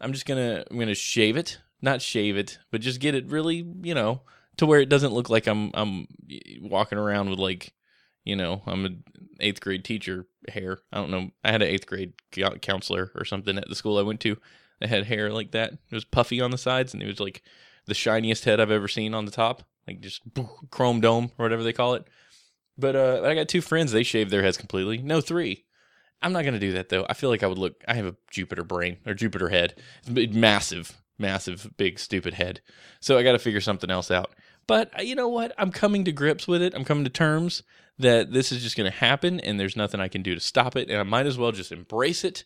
I'm 0.00 0.14
just 0.14 0.24
gonna, 0.24 0.64
I'm 0.70 0.78
gonna 0.78 0.94
shave 0.94 1.36
it, 1.36 1.58
not 1.82 2.00
shave 2.00 2.38
it, 2.38 2.58
but 2.70 2.80
just 2.80 2.98
get 2.98 3.14
it 3.14 3.26
really, 3.26 3.66
you 3.82 3.94
know, 3.94 4.22
to 4.56 4.64
where 4.64 4.80
it 4.80 4.88
doesn't 4.88 5.12
look 5.12 5.28
like 5.28 5.46
I'm, 5.46 5.70
I'm 5.74 6.06
walking 6.62 6.96
around 6.96 7.28
with 7.28 7.38
like, 7.38 7.74
you 8.24 8.36
know, 8.36 8.62
I'm 8.66 8.86
an 8.86 9.04
eighth 9.38 9.60
grade 9.60 9.84
teacher 9.84 10.24
hair. 10.48 10.78
I 10.90 10.96
don't 10.96 11.10
know. 11.10 11.30
I 11.44 11.52
had 11.52 11.60
an 11.60 11.68
eighth 11.68 11.86
grade 11.86 12.14
counselor 12.62 13.12
or 13.14 13.26
something 13.26 13.58
at 13.58 13.68
the 13.68 13.74
school 13.74 13.98
I 13.98 14.02
went 14.02 14.20
to 14.20 14.38
that 14.80 14.88
had 14.88 15.04
hair 15.04 15.30
like 15.30 15.52
that. 15.52 15.72
It 15.72 15.94
was 15.94 16.04
puffy 16.04 16.40
on 16.40 16.50
the 16.50 16.58
sides, 16.58 16.94
and 16.94 17.02
it 17.02 17.06
was 17.06 17.20
like 17.20 17.42
the 17.86 17.94
shiniest 17.94 18.44
head 18.44 18.60
I've 18.60 18.70
ever 18.70 18.88
seen 18.88 19.14
on 19.14 19.24
the 19.24 19.30
top, 19.30 19.62
like 19.86 20.00
just 20.00 20.22
chrome 20.70 21.00
dome 21.00 21.30
or 21.38 21.44
whatever 21.44 21.62
they 21.62 21.72
call 21.72 21.94
it. 21.94 22.06
But 22.76 22.96
uh, 22.96 23.22
I 23.24 23.34
got 23.34 23.48
two 23.48 23.60
friends; 23.60 23.92
they 23.92 24.02
shaved 24.02 24.30
their 24.30 24.42
heads 24.42 24.56
completely. 24.56 24.98
No, 24.98 25.20
three. 25.20 25.64
I'm 26.22 26.32
not 26.32 26.44
gonna 26.44 26.58
do 26.58 26.72
that 26.72 26.88
though. 26.88 27.06
I 27.08 27.14
feel 27.14 27.30
like 27.30 27.42
I 27.42 27.46
would 27.46 27.58
look. 27.58 27.82
I 27.86 27.94
have 27.94 28.06
a 28.06 28.16
Jupiter 28.30 28.64
brain 28.64 28.98
or 29.06 29.14
Jupiter 29.14 29.50
head, 29.50 29.80
massive, 30.08 31.02
massive, 31.18 31.70
big, 31.76 31.98
stupid 31.98 32.34
head. 32.34 32.60
So 33.00 33.18
I 33.18 33.22
got 33.22 33.32
to 33.32 33.38
figure 33.38 33.60
something 33.60 33.90
else 33.90 34.10
out. 34.10 34.34
But 34.66 34.98
uh, 34.98 35.02
you 35.02 35.14
know 35.14 35.28
what? 35.28 35.52
I'm 35.58 35.70
coming 35.70 36.04
to 36.04 36.12
grips 36.12 36.48
with 36.48 36.62
it. 36.62 36.74
I'm 36.74 36.84
coming 36.84 37.04
to 37.04 37.10
terms 37.10 37.62
that 37.98 38.32
this 38.32 38.50
is 38.50 38.62
just 38.62 38.76
going 38.76 38.90
to 38.90 38.96
happen 38.96 39.40
and 39.40 39.58
there's 39.58 39.76
nothing 39.76 40.00
I 40.00 40.08
can 40.08 40.22
do 40.22 40.34
to 40.34 40.40
stop 40.40 40.76
it. 40.76 40.90
And 40.90 40.98
I 40.98 41.04
might 41.04 41.26
as 41.26 41.38
well 41.38 41.52
just 41.52 41.72
embrace 41.72 42.24
it 42.24 42.44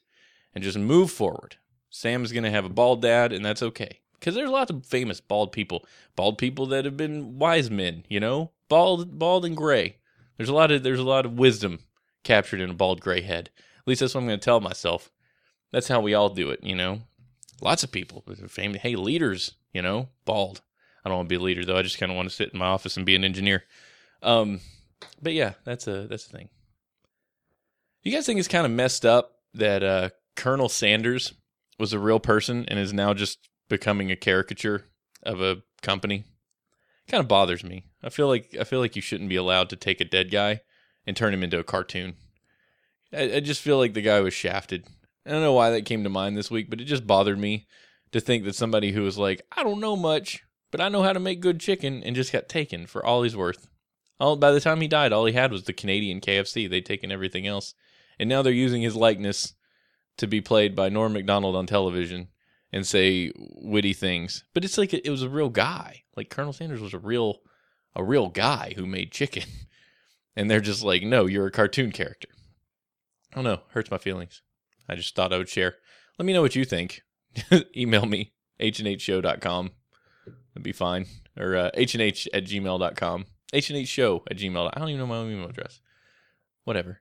and 0.54 0.62
just 0.62 0.78
move 0.78 1.11
forward. 1.11 1.56
Sam's 1.90 2.33
going 2.33 2.45
to 2.45 2.50
have 2.50 2.64
a 2.64 2.71
bald 2.71 3.02
dad, 3.02 3.33
and 3.33 3.45
that's 3.45 3.62
okay. 3.62 4.00
Because 4.18 4.35
there's 4.35 4.50
lots 4.50 4.71
of 4.71 4.85
famous 4.85 5.21
bald 5.21 5.52
people, 5.52 5.87
bald 6.16 6.38
people 6.38 6.66
that 6.66 6.85
have 6.85 6.97
been 6.97 7.38
wise 7.38 7.71
men, 7.71 8.04
you 8.09 8.18
know, 8.18 8.50
bald, 8.68 9.18
bald 9.18 9.45
and 9.45 9.57
gray. 9.57 9.97
There's 10.37 10.49
a 10.49 10.54
lot 10.54 10.71
of 10.71 10.83
there's 10.83 10.99
a 10.99 11.04
lot 11.04 11.25
of 11.25 11.38
wisdom 11.38 11.80
captured 12.25 12.61
in 12.61 12.71
a 12.71 12.75
bald 12.75 13.00
gray 13.00 13.23
head. 13.23 13.50
At 13.78 13.87
least 13.87 14.00
that's 14.00 14.14
what 14.14 14.23
I'm 14.23 14.26
going 14.26 14.40
to 14.40 14.45
tell 14.45 14.61
myself. 14.61 15.11
That's 15.73 15.88
how 15.88 16.00
we 16.00 16.14
all 16.14 16.30
do 16.30 16.50
it, 16.50 16.62
you 16.62 16.75
know. 16.75 17.02
Lots 17.61 17.83
of 17.83 17.92
people, 17.92 18.25
famous, 18.49 18.83
hey, 18.83 18.97
leaders, 18.97 19.52
you 19.73 19.83
know, 19.83 20.09
bald. 20.25 20.62
I 21.04 21.09
don't 21.09 21.18
want 21.18 21.28
to 21.28 21.33
be 21.33 21.40
a 21.40 21.45
leader 21.45 21.64
though. 21.64 21.76
I 21.76 21.83
just 21.83 21.99
kind 21.99 22.11
of 22.12 22.16
want 22.16 22.28
to 22.28 22.35
sit 22.35 22.50
in 22.52 22.59
my 22.59 22.66
office 22.66 22.97
and 22.97 23.07
be 23.07 23.16
an 23.16 23.25
engineer. 23.25 23.64
Um, 24.23 24.61
but 25.23 25.33
yeah, 25.33 25.54
that's 25.64 25.87
a 25.87 26.07
that's 26.07 26.26
a 26.26 26.30
thing. 26.30 26.49
You 28.02 28.12
guys 28.12 28.26
think 28.26 28.38
it's 28.38 28.49
kind 28.49 28.66
of 28.66 28.73
messed 28.73 29.04
up 29.04 29.38
that 29.54 29.83
uh, 29.83 30.11
Colonel 30.37 30.68
Sanders 30.68 31.33
was 31.78 31.92
a 31.92 31.99
real 31.99 32.20
person 32.20 32.64
and 32.68 32.78
is 32.78 32.92
now 32.92 33.14
just 33.14 33.49
becoming 33.68 34.11
a 34.11 34.16
caricature 34.16 34.85
of 35.23 35.40
a 35.40 35.62
company 35.82 36.25
kind 37.08 37.20
of 37.20 37.28
bothers 37.28 37.64
me. 37.64 37.85
I 38.02 38.11
feel 38.11 38.28
like 38.28 38.54
I 38.61 38.64
feel 38.64 38.80
like 38.80 38.94
you 38.94 39.02
shouldn't 39.02 39.30
be 39.30 39.37
allowed 39.37 39.70
to 39.70 39.76
take 39.76 40.00
a 40.00 40.04
dead 40.04 40.30
guy 40.30 40.61
and 41.06 41.16
turn 41.16 41.35
him 41.35 41.42
into 41.42 41.58
a 41.58 41.64
cartoon. 41.64 42.14
I, 43.12 43.37
I, 43.37 43.40
just 43.40 43.62
feel 43.62 43.78
like 43.78 43.94
the 43.94 44.02
guy 44.02 44.20
was 44.20 44.35
shafted. 44.35 44.87
I 45.26 45.30
don't 45.30 45.42
know 45.42 45.54
why 45.54 45.70
that 45.70 45.87
came 45.87 46.04
to 46.04 46.11
mind 46.11 46.37
this 46.37 46.50
week, 46.50 46.68
but 46.68 46.80
it 46.80 46.85
just 46.85 47.06
bothered 47.06 47.38
me 47.38 47.66
to 48.12 48.20
think 48.20 48.44
that 48.44 48.54
somebody 48.54 48.92
who 48.92 49.02
was 49.02 49.16
like, 49.16 49.42
I 49.56 49.62
don't 49.62 49.80
know 49.80 49.97
much, 49.97 50.42
but 50.70 50.80
I 50.80 50.90
know 50.90 51.02
how 51.02 51.14
to 51.14 51.20
make 51.20 51.40
good 51.40 51.61
chicken, 51.61 52.02
and 52.02 52.14
just 52.14 52.32
got 52.32 52.49
taken 52.49 52.87
for 52.87 53.04
all 53.04 53.23
he's 53.23 53.37
worth. 53.37 53.68
All 54.20 54.37
by 54.37 54.52
the 54.52 54.61
time 54.61 54.80
he 54.80 54.88
died, 54.88 55.12
all 55.12 55.25
he 55.25 55.32
had 55.32 55.50
was 55.50 55.64
the 55.64 55.73
Canadian 55.73 56.20
KFC. 56.20 56.68
They'd 56.68 56.85
taken 56.85 57.11
everything 57.11 57.47
else, 57.47 57.75
and 58.18 58.28
now 58.28 58.42
they're 58.42 58.52
using 58.52 58.82
his 58.82 58.97
likeness 58.97 59.54
to 60.18 60.26
be 60.26 60.40
played 60.40 60.76
by 60.76 60.88
Norm 60.88 61.14
Macdonald 61.14 61.56
on 61.56 61.66
television 61.66 62.28
and 62.72 62.87
say 62.87 63.32
witty 63.37 63.94
things. 63.94 64.44
But 64.52 64.64
it's 64.64 64.78
like 64.78 64.92
it 64.92 65.08
was 65.08 65.22
a 65.22 65.28
real 65.28 65.48
guy. 65.48 66.04
Like 66.16 66.30
Colonel 66.30 66.52
Sanders 66.52 66.80
was 66.80 66.94
a 66.94 66.98
real 66.98 67.40
a 67.96 68.04
real 68.04 68.28
guy 68.28 68.75
who 68.76 68.87
made 68.87 69.12
chicken. 69.12 69.44
And 70.37 70.48
they're 70.48 70.60
just 70.60 70.84
like, 70.84 71.02
"No, 71.02 71.26
you're 71.26 71.48
a 71.48 71.50
cartoon 71.50 71.90
character." 71.90 72.28
I 73.32 73.34
don't 73.34 73.44
know, 73.44 73.62
hurts 73.70 73.90
my 73.90 73.98
feelings. 73.98 74.40
I 74.88 74.94
just 74.94 75.16
thought 75.16 75.32
I 75.32 75.38
would 75.38 75.48
share. 75.48 75.75
Let 76.16 76.26
me 76.26 76.32
know 76.32 76.42
what 76.42 76.54
you 76.54 76.64
think. 76.64 77.02
Email 77.76 78.06
me, 78.06 78.34
hnhshow.com. 78.60 79.70
That'd 80.26 80.62
be 80.62 80.70
fine. 80.70 81.06
Or 81.37 81.56
uh, 81.56 81.70
hnh 81.76 82.28
at 82.32 82.44
gmail.com. 82.44 83.26
hnhshow 83.52 84.22
at 84.30 84.37
gmail. 84.37 84.70
I 84.72 84.78
don't 84.78 84.90
even 84.90 85.00
know 85.00 85.06
my 85.08 85.16
own 85.16 85.32
email 85.32 85.48
address. 85.48 85.80
Whatever. 86.62 87.00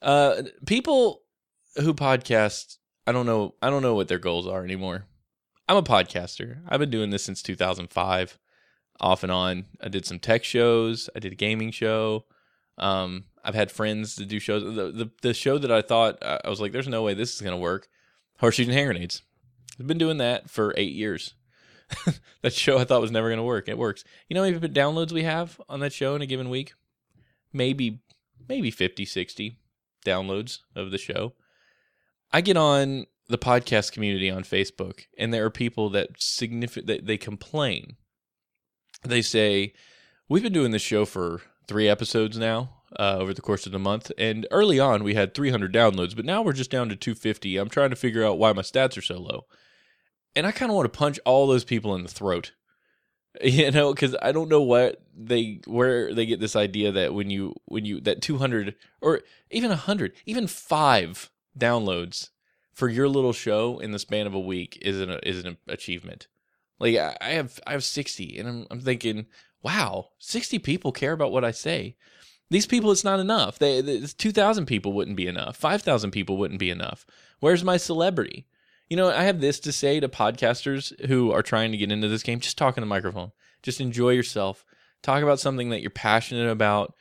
Uh, 0.00 0.44
people 0.64 1.23
who 1.76 1.94
podcast, 1.94 2.78
I 3.06 3.12
don't 3.12 3.26
know. 3.26 3.54
I 3.62 3.70
don't 3.70 3.82
know 3.82 3.94
what 3.94 4.08
their 4.08 4.18
goals 4.18 4.46
are 4.46 4.64
anymore. 4.64 5.06
I'm 5.68 5.76
a 5.76 5.82
podcaster. 5.82 6.60
I've 6.68 6.80
been 6.80 6.90
doing 6.90 7.10
this 7.10 7.24
since 7.24 7.42
2005, 7.42 8.38
off 9.00 9.22
and 9.22 9.32
on. 9.32 9.66
I 9.80 9.88
did 9.88 10.04
some 10.04 10.18
tech 10.18 10.44
shows. 10.44 11.08
I 11.16 11.18
did 11.18 11.32
a 11.32 11.36
gaming 11.36 11.70
show. 11.70 12.26
Um, 12.76 13.24
I've 13.44 13.54
had 13.54 13.70
friends 13.70 14.16
to 14.16 14.24
do 14.24 14.38
shows. 14.38 14.62
The, 14.62 14.90
the 14.90 15.10
the 15.22 15.34
show 15.34 15.58
that 15.58 15.70
I 15.70 15.82
thought 15.82 16.18
I 16.22 16.48
was 16.48 16.60
like, 16.60 16.72
"There's 16.72 16.88
no 16.88 17.02
way 17.02 17.14
this 17.14 17.34
is 17.34 17.40
gonna 17.40 17.56
work." 17.56 17.88
Horseshoes 18.38 18.66
and 18.66 18.74
hand 18.74 18.88
grenades. 18.88 19.22
I've 19.78 19.86
been 19.86 19.98
doing 19.98 20.18
that 20.18 20.50
for 20.50 20.74
eight 20.76 20.94
years. 20.94 21.34
that 22.42 22.52
show 22.52 22.78
I 22.78 22.84
thought 22.84 23.00
was 23.00 23.10
never 23.10 23.30
gonna 23.30 23.44
work. 23.44 23.68
It 23.68 23.78
works. 23.78 24.04
You 24.28 24.34
know 24.34 24.44
how 24.44 24.50
downloads 24.58 25.12
we 25.12 25.22
have 25.24 25.60
on 25.68 25.80
that 25.80 25.92
show 25.92 26.14
in 26.14 26.22
a 26.22 26.26
given 26.26 26.50
week? 26.50 26.72
Maybe 27.52 28.00
maybe 28.48 28.70
50, 28.70 29.04
60 29.04 29.58
downloads 30.04 30.60
of 30.74 30.90
the 30.90 30.98
show. 30.98 31.34
I 32.34 32.40
get 32.40 32.56
on 32.56 33.06
the 33.28 33.38
podcast 33.38 33.92
community 33.92 34.28
on 34.28 34.42
Facebook, 34.42 35.02
and 35.16 35.32
there 35.32 35.44
are 35.44 35.50
people 35.50 35.88
that 35.90 36.08
significant 36.18 36.88
that 36.88 37.06
they 37.06 37.16
complain. 37.16 37.94
They 39.04 39.22
say, 39.22 39.72
"We've 40.28 40.42
been 40.42 40.52
doing 40.52 40.72
this 40.72 40.82
show 40.82 41.04
for 41.04 41.42
three 41.68 41.88
episodes 41.88 42.36
now 42.36 42.82
uh, 42.98 43.18
over 43.20 43.34
the 43.34 43.40
course 43.40 43.66
of 43.66 43.72
the 43.72 43.78
month, 43.78 44.10
and 44.18 44.48
early 44.50 44.80
on 44.80 45.04
we 45.04 45.14
had 45.14 45.32
300 45.32 45.72
downloads, 45.72 46.16
but 46.16 46.24
now 46.24 46.42
we're 46.42 46.52
just 46.52 46.72
down 46.72 46.88
to 46.88 46.96
250. 46.96 47.56
I'm 47.56 47.68
trying 47.68 47.90
to 47.90 47.96
figure 47.96 48.24
out 48.24 48.36
why 48.36 48.52
my 48.52 48.62
stats 48.62 48.98
are 48.98 49.02
so 49.02 49.20
low." 49.20 49.44
And 50.34 50.44
I 50.44 50.50
kind 50.50 50.72
of 50.72 50.74
want 50.74 50.92
to 50.92 50.98
punch 50.98 51.20
all 51.24 51.46
those 51.46 51.62
people 51.62 51.94
in 51.94 52.02
the 52.02 52.08
throat 52.08 52.50
you 53.42 53.70
know 53.70 53.92
because 53.92 54.14
i 54.22 54.30
don't 54.30 54.48
know 54.48 54.62
what 54.62 55.02
they 55.16 55.60
where 55.66 56.14
they 56.14 56.24
get 56.24 56.38
this 56.38 56.54
idea 56.54 56.92
that 56.92 57.14
when 57.14 57.30
you 57.30 57.54
when 57.64 57.84
you 57.84 58.00
that 58.00 58.22
200 58.22 58.76
or 59.00 59.22
even 59.50 59.70
100 59.70 60.12
even 60.24 60.46
five 60.46 61.30
downloads 61.58 62.30
for 62.72 62.88
your 62.88 63.08
little 63.08 63.32
show 63.32 63.78
in 63.78 63.92
the 63.92 63.98
span 63.98 64.26
of 64.26 64.34
a 64.34 64.40
week 64.40 64.78
is 64.82 65.00
an 65.00 65.10
is 65.22 65.44
an 65.44 65.56
achievement. 65.68 66.26
Like 66.78 66.96
I 66.96 67.30
have 67.30 67.60
I 67.66 67.72
have 67.72 67.84
60 67.84 68.38
and 68.38 68.48
I'm 68.48 68.66
I'm 68.70 68.80
thinking, 68.80 69.26
wow, 69.62 70.08
60 70.18 70.58
people 70.58 70.92
care 70.92 71.12
about 71.12 71.32
what 71.32 71.44
I 71.44 71.52
say. 71.52 71.96
These 72.50 72.66
people 72.66 72.90
it's 72.92 73.04
not 73.04 73.20
enough. 73.20 73.58
They, 73.58 73.80
they 73.80 74.00
2000 74.00 74.66
people 74.66 74.92
wouldn't 74.92 75.16
be 75.16 75.26
enough. 75.26 75.56
5000 75.56 76.10
people 76.10 76.36
wouldn't 76.36 76.60
be 76.60 76.70
enough. 76.70 77.06
Where's 77.40 77.64
my 77.64 77.76
celebrity? 77.76 78.46
You 78.88 78.96
know, 78.96 79.08
I 79.08 79.22
have 79.22 79.40
this 79.40 79.60
to 79.60 79.72
say 79.72 79.98
to 80.00 80.08
podcasters 80.08 81.06
who 81.06 81.32
are 81.32 81.42
trying 81.42 81.72
to 81.72 81.78
get 81.78 81.90
into 81.90 82.08
this 82.08 82.22
game, 82.22 82.40
just 82.40 82.58
talk 82.58 82.76
in 82.76 82.82
the 82.82 82.86
microphone. 82.86 83.32
Just 83.62 83.80
enjoy 83.80 84.10
yourself. 84.10 84.64
Talk 85.02 85.22
about 85.22 85.40
something 85.40 85.70
that 85.70 85.80
you're 85.80 85.90
passionate 85.90 86.50
about 86.50 86.94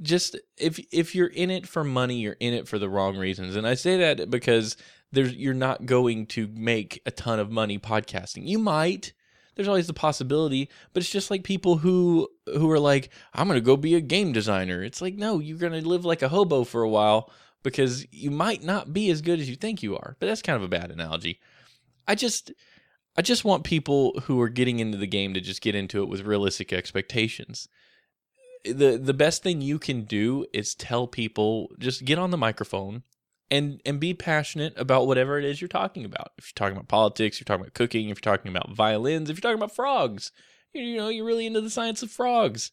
just 0.00 0.36
if 0.56 0.78
if 0.92 1.14
you're 1.14 1.26
in 1.26 1.50
it 1.50 1.66
for 1.66 1.84
money, 1.84 2.16
you're 2.16 2.36
in 2.40 2.54
it 2.54 2.68
for 2.68 2.78
the 2.78 2.88
wrong 2.88 3.16
reasons. 3.16 3.56
And 3.56 3.66
I 3.66 3.74
say 3.74 3.96
that 3.98 4.30
because 4.30 4.76
there's 5.12 5.34
you're 5.34 5.54
not 5.54 5.86
going 5.86 6.26
to 6.26 6.48
make 6.52 7.00
a 7.06 7.10
ton 7.10 7.38
of 7.38 7.50
money 7.50 7.78
podcasting. 7.78 8.46
You 8.46 8.58
might. 8.58 9.12
There's 9.54 9.68
always 9.68 9.88
the 9.88 9.94
possibility, 9.94 10.68
but 10.92 11.02
it's 11.02 11.10
just 11.10 11.32
like 11.32 11.42
people 11.42 11.78
who 11.78 12.28
who 12.46 12.70
are 12.70 12.78
like, 12.78 13.10
I'm 13.34 13.48
gonna 13.48 13.60
go 13.60 13.76
be 13.76 13.96
a 13.96 14.00
game 14.00 14.32
designer. 14.32 14.84
It's 14.84 15.02
like, 15.02 15.14
no, 15.14 15.40
you're 15.40 15.58
gonna 15.58 15.80
live 15.80 16.04
like 16.04 16.22
a 16.22 16.28
hobo 16.28 16.62
for 16.62 16.82
a 16.82 16.88
while 16.88 17.32
because 17.64 18.06
you 18.12 18.30
might 18.30 18.62
not 18.62 18.92
be 18.92 19.10
as 19.10 19.20
good 19.20 19.40
as 19.40 19.50
you 19.50 19.56
think 19.56 19.82
you 19.82 19.96
are. 19.96 20.16
But 20.20 20.26
that's 20.26 20.42
kind 20.42 20.56
of 20.56 20.62
a 20.62 20.68
bad 20.68 20.92
analogy. 20.92 21.40
I 22.06 22.14
just 22.14 22.52
I 23.16 23.22
just 23.22 23.44
want 23.44 23.64
people 23.64 24.20
who 24.24 24.40
are 24.40 24.48
getting 24.48 24.78
into 24.78 24.96
the 24.96 25.08
game 25.08 25.34
to 25.34 25.40
just 25.40 25.60
get 25.60 25.74
into 25.74 26.04
it 26.04 26.08
with 26.08 26.20
realistic 26.20 26.72
expectations 26.72 27.68
the 28.72 28.98
the 28.98 29.14
best 29.14 29.42
thing 29.42 29.60
you 29.60 29.78
can 29.78 30.02
do 30.02 30.46
is 30.52 30.74
tell 30.74 31.06
people 31.06 31.70
just 31.78 32.04
get 32.04 32.18
on 32.18 32.30
the 32.30 32.36
microphone 32.36 33.02
and 33.50 33.80
and 33.84 34.00
be 34.00 34.14
passionate 34.14 34.74
about 34.76 35.06
whatever 35.06 35.38
it 35.38 35.44
is 35.44 35.60
you're 35.60 35.68
talking 35.68 36.04
about. 36.04 36.32
If 36.38 36.46
you're 36.46 36.66
talking 36.66 36.76
about 36.76 36.88
politics, 36.88 37.40
you're 37.40 37.44
talking 37.44 37.62
about 37.62 37.74
cooking, 37.74 38.08
if 38.08 38.18
you're 38.18 38.36
talking 38.36 38.50
about 38.50 38.74
violins, 38.74 39.30
if 39.30 39.36
you're 39.36 39.42
talking 39.42 39.58
about 39.58 39.74
frogs, 39.74 40.32
you, 40.72 40.82
you 40.82 40.96
know, 40.96 41.08
you're 41.08 41.24
really 41.24 41.46
into 41.46 41.60
the 41.60 41.70
science 41.70 42.02
of 42.02 42.10
frogs, 42.10 42.72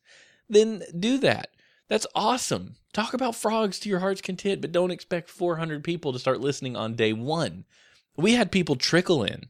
then 0.49 0.83
do 0.97 1.17
that. 1.19 1.49
That's 1.87 2.07
awesome. 2.15 2.75
Talk 2.93 3.13
about 3.13 3.35
frogs 3.35 3.79
to 3.79 3.89
your 3.89 3.99
heart's 3.99 4.21
content, 4.21 4.61
but 4.61 4.71
don't 4.71 4.91
expect 4.91 5.29
400 5.29 5.83
people 5.83 6.13
to 6.13 6.19
start 6.19 6.41
listening 6.41 6.75
on 6.75 6.95
day 6.95 7.13
1. 7.13 7.65
We 8.17 8.33
had 8.33 8.51
people 8.51 8.75
trickle 8.75 9.23
in 9.23 9.49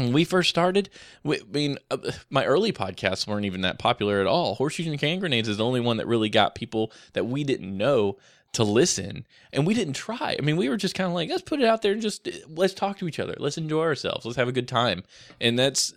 when 0.00 0.12
we 0.12 0.24
first 0.24 0.50
started, 0.50 0.90
we, 1.22 1.36
I 1.40 1.44
mean, 1.50 1.78
uh, 1.90 1.98
my 2.30 2.44
early 2.44 2.72
podcasts 2.72 3.26
weren't 3.26 3.46
even 3.46 3.62
that 3.62 3.78
popular 3.78 4.20
at 4.20 4.26
all. 4.26 4.54
Horseshoes 4.54 4.86
and 4.86 5.00
hand 5.00 5.20
grenades 5.20 5.48
is 5.48 5.58
the 5.58 5.64
only 5.64 5.80
one 5.80 5.98
that 5.98 6.06
really 6.06 6.28
got 6.28 6.54
people 6.54 6.92
that 7.12 7.26
we 7.26 7.44
didn't 7.44 7.76
know 7.76 8.16
to 8.52 8.64
listen, 8.64 9.26
and 9.52 9.66
we 9.66 9.74
didn't 9.74 9.94
try. 9.94 10.34
I 10.36 10.42
mean, 10.42 10.56
we 10.56 10.68
were 10.68 10.76
just 10.76 10.96
kind 10.96 11.06
of 11.06 11.14
like, 11.14 11.28
let's 11.30 11.42
put 11.42 11.60
it 11.60 11.66
out 11.66 11.82
there 11.82 11.92
and 11.92 12.02
just 12.02 12.28
let's 12.48 12.74
talk 12.74 12.98
to 12.98 13.06
each 13.06 13.20
other, 13.20 13.36
let's 13.38 13.58
enjoy 13.58 13.82
ourselves, 13.82 14.24
let's 14.24 14.36
have 14.38 14.48
a 14.48 14.52
good 14.52 14.66
time, 14.66 15.04
and 15.40 15.56
that's 15.58 15.94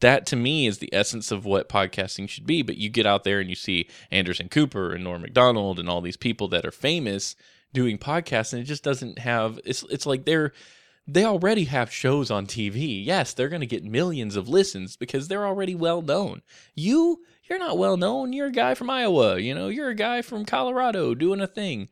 that 0.00 0.26
to 0.26 0.36
me 0.36 0.66
is 0.66 0.78
the 0.78 0.92
essence 0.92 1.30
of 1.30 1.44
what 1.44 1.68
podcasting 1.68 2.28
should 2.28 2.46
be. 2.46 2.62
But 2.62 2.76
you 2.76 2.88
get 2.88 3.06
out 3.06 3.24
there 3.24 3.40
and 3.40 3.48
you 3.48 3.56
see 3.56 3.88
Anderson 4.10 4.48
Cooper 4.48 4.92
and 4.92 5.04
Norm 5.04 5.22
Macdonald 5.22 5.78
and 5.78 5.88
all 5.88 6.00
these 6.00 6.16
people 6.16 6.48
that 6.48 6.64
are 6.64 6.70
famous 6.70 7.36
doing 7.72 7.98
podcasts, 7.98 8.52
and 8.52 8.62
it 8.62 8.66
just 8.66 8.84
doesn't 8.84 9.18
have. 9.18 9.60
It's 9.64 9.82
it's 9.84 10.06
like 10.06 10.24
they're 10.24 10.52
they 11.06 11.24
already 11.24 11.64
have 11.64 11.92
shows 11.92 12.30
on 12.30 12.46
TV. 12.46 13.04
Yes, 13.04 13.32
they're 13.32 13.48
going 13.48 13.60
to 13.60 13.66
get 13.66 13.84
millions 13.84 14.34
of 14.36 14.48
listens 14.48 14.96
because 14.96 15.28
they're 15.28 15.46
already 15.46 15.74
well 15.74 16.02
known. 16.02 16.42
You, 16.74 17.22
you're 17.44 17.58
not 17.58 17.78
well 17.78 17.96
known. 17.96 18.32
You're 18.32 18.48
a 18.48 18.52
guy 18.52 18.74
from 18.74 18.90
Iowa, 18.90 19.38
you 19.38 19.54
know, 19.54 19.68
you're 19.68 19.90
a 19.90 19.94
guy 19.94 20.22
from 20.22 20.44
Colorado 20.44 21.14
doing 21.14 21.40
a 21.40 21.46
thing. 21.46 21.88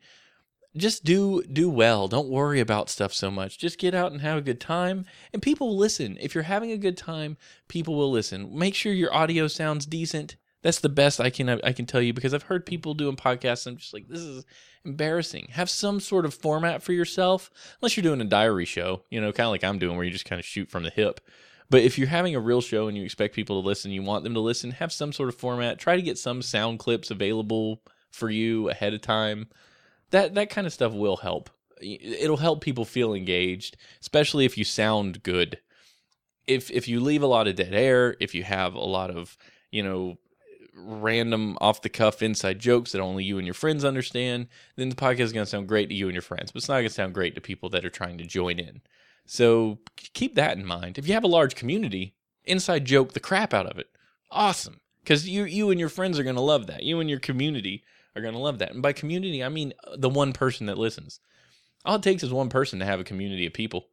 Just 0.75 1.05
do 1.05 1.41
do 1.43 1.69
well. 1.69 2.09
Don't 2.09 2.27
worry 2.27 2.59
about 2.59 2.89
stuff 2.89 3.13
so 3.13 3.31
much. 3.31 3.57
Just 3.57 3.79
get 3.79 3.95
out 3.95 4.11
and 4.11 4.19
have 4.19 4.37
a 4.37 4.41
good 4.41 4.59
time 4.59 5.05
and 5.31 5.41
people 5.41 5.67
will 5.67 5.77
listen. 5.77 6.17
If 6.19 6.35
you're 6.35 6.43
having 6.43 6.71
a 6.71 6.77
good 6.77 6.97
time, 6.97 7.37
people 7.69 7.95
will 7.95 8.11
listen. 8.11 8.57
Make 8.57 8.75
sure 8.75 8.91
your 8.91 9.13
audio 9.13 9.47
sounds 9.47 9.85
decent. 9.85 10.35
That's 10.65 10.79
the 10.79 10.89
best 10.89 11.21
I 11.21 11.29
can 11.29 11.47
I 11.47 11.73
can 11.73 11.85
tell 11.85 12.01
you 12.01 12.11
because 12.11 12.33
I've 12.33 12.41
heard 12.41 12.65
people 12.65 12.95
doing 12.95 13.15
podcasts. 13.15 13.67
I'm 13.67 13.77
just 13.77 13.93
like, 13.93 14.07
this 14.07 14.21
is 14.21 14.45
embarrassing. 14.83 15.49
Have 15.51 15.69
some 15.69 15.99
sort 15.99 16.25
of 16.25 16.33
format 16.33 16.81
for 16.81 16.91
yourself, 16.91 17.51
unless 17.79 17.95
you're 17.95 18.01
doing 18.01 18.19
a 18.19 18.25
diary 18.25 18.65
show, 18.65 19.03
you 19.11 19.21
know, 19.21 19.31
kind 19.31 19.45
of 19.45 19.51
like 19.51 19.63
I'm 19.63 19.77
doing, 19.77 19.95
where 19.95 20.03
you 20.03 20.11
just 20.11 20.25
kind 20.25 20.39
of 20.39 20.45
shoot 20.45 20.71
from 20.71 20.81
the 20.81 20.89
hip. 20.89 21.21
But 21.69 21.83
if 21.83 21.99
you're 21.99 22.07
having 22.07 22.33
a 22.33 22.39
real 22.39 22.61
show 22.61 22.87
and 22.87 22.97
you 22.97 23.03
expect 23.03 23.35
people 23.35 23.61
to 23.61 23.67
listen, 23.67 23.91
you 23.91 24.01
want 24.01 24.23
them 24.23 24.33
to 24.33 24.39
listen, 24.39 24.71
have 24.71 24.91
some 24.91 25.13
sort 25.13 25.29
of 25.29 25.35
format. 25.35 25.77
Try 25.77 25.97
to 25.97 26.01
get 26.01 26.17
some 26.17 26.41
sound 26.41 26.79
clips 26.79 27.11
available 27.11 27.83
for 28.09 28.31
you 28.31 28.67
ahead 28.71 28.95
of 28.95 29.01
time. 29.01 29.49
That 30.09 30.33
that 30.33 30.49
kind 30.49 30.65
of 30.65 30.73
stuff 30.73 30.93
will 30.93 31.17
help. 31.17 31.51
It'll 31.79 32.37
help 32.37 32.61
people 32.61 32.85
feel 32.85 33.13
engaged, 33.13 33.77
especially 34.01 34.45
if 34.45 34.57
you 34.57 34.63
sound 34.63 35.21
good. 35.21 35.59
If 36.47 36.71
if 36.71 36.87
you 36.87 37.01
leave 37.01 37.21
a 37.21 37.27
lot 37.27 37.47
of 37.47 37.55
dead 37.55 37.75
air, 37.75 38.15
if 38.19 38.33
you 38.33 38.41
have 38.41 38.73
a 38.73 38.79
lot 38.79 39.11
of 39.11 39.37
you 39.69 39.83
know 39.83 40.17
random 40.75 41.57
off 41.61 41.81
the 41.81 41.89
cuff 41.89 42.21
inside 42.21 42.59
jokes 42.59 42.91
that 42.91 43.01
only 43.01 43.23
you 43.23 43.37
and 43.37 43.47
your 43.47 43.53
friends 43.53 43.85
understand, 43.85 44.47
then 44.75 44.89
the 44.89 44.95
podcast 44.95 45.21
is 45.21 45.33
going 45.33 45.45
to 45.45 45.49
sound 45.49 45.67
great 45.67 45.89
to 45.89 45.95
you 45.95 46.07
and 46.07 46.13
your 46.13 46.21
friends, 46.21 46.51
but 46.51 46.57
it's 46.57 46.67
not 46.67 46.75
going 46.75 46.87
to 46.87 46.93
sound 46.93 47.13
great 47.13 47.35
to 47.35 47.41
people 47.41 47.69
that 47.69 47.85
are 47.85 47.89
trying 47.89 48.17
to 48.17 48.25
join 48.25 48.59
in. 48.59 48.81
So 49.25 49.79
keep 49.95 50.35
that 50.35 50.57
in 50.57 50.65
mind. 50.65 50.97
If 50.97 51.07
you 51.07 51.13
have 51.13 51.23
a 51.23 51.27
large 51.27 51.55
community, 51.55 52.13
inside 52.43 52.85
joke 52.85 53.13
the 53.13 53.19
crap 53.19 53.53
out 53.53 53.65
of 53.65 53.79
it. 53.79 53.87
Awesome. 54.29 54.81
Because 55.03 55.27
you, 55.27 55.45
you 55.45 55.69
and 55.69 55.79
your 55.79 55.89
friends 55.89 56.19
are 56.19 56.23
going 56.23 56.35
to 56.35 56.41
love 56.41 56.67
that. 56.67 56.83
You 56.83 56.99
and 56.99 57.09
your 57.09 57.19
community 57.19 57.83
are 58.15 58.21
going 58.21 58.33
to 58.33 58.39
love 58.39 58.59
that. 58.59 58.71
And 58.71 58.81
by 58.81 58.93
community, 58.93 59.43
I 59.43 59.49
mean 59.49 59.73
uh, 59.85 59.95
the 59.97 60.09
one 60.09 60.33
person 60.33 60.67
that 60.67 60.77
listens. 60.77 61.19
All 61.85 61.95
it 61.95 62.03
takes 62.03 62.23
is 62.23 62.33
one 62.33 62.49
person 62.49 62.79
to 62.79 62.85
have 62.85 62.99
a 62.99 63.03
community 63.03 63.45
of 63.45 63.53
people. 63.53 63.87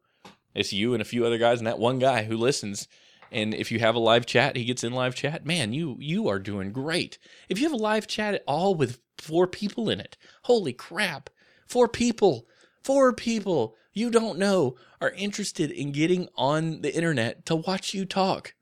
It's 0.55 0.73
you 0.73 0.93
and 0.93 1.01
a 1.01 1.05
few 1.05 1.25
other 1.25 1.37
guys 1.37 1.59
and 1.59 1.67
that 1.67 1.79
one 1.79 1.99
guy 1.99 2.23
who 2.23 2.37
listens 2.37 2.87
and 3.33 3.53
if 3.53 3.71
you 3.71 3.79
have 3.79 3.95
a 3.95 3.99
live 3.99 4.25
chat, 4.25 4.55
he 4.55 4.65
gets 4.65 4.83
in 4.83 4.93
live 4.93 5.15
chat. 5.15 5.45
Man, 5.45 5.73
you 5.73 5.97
you 5.99 6.27
are 6.27 6.39
doing 6.39 6.71
great. 6.71 7.17
If 7.49 7.59
you 7.59 7.65
have 7.65 7.73
a 7.73 7.83
live 7.83 8.07
chat 8.07 8.35
at 8.35 8.43
all 8.47 8.75
with 8.75 8.99
four 9.17 9.47
people 9.47 9.89
in 9.89 9.99
it, 9.99 10.17
holy 10.43 10.73
crap. 10.73 11.29
Four 11.67 11.87
people. 11.87 12.47
Four 12.83 13.13
people 13.13 13.75
you 13.93 14.09
don't 14.09 14.37
know 14.37 14.75
are 15.01 15.11
interested 15.11 15.71
in 15.71 15.91
getting 15.91 16.27
on 16.35 16.81
the 16.81 16.93
internet 16.93 17.45
to 17.45 17.55
watch 17.55 17.93
you 17.93 18.05
talk. 18.05 18.53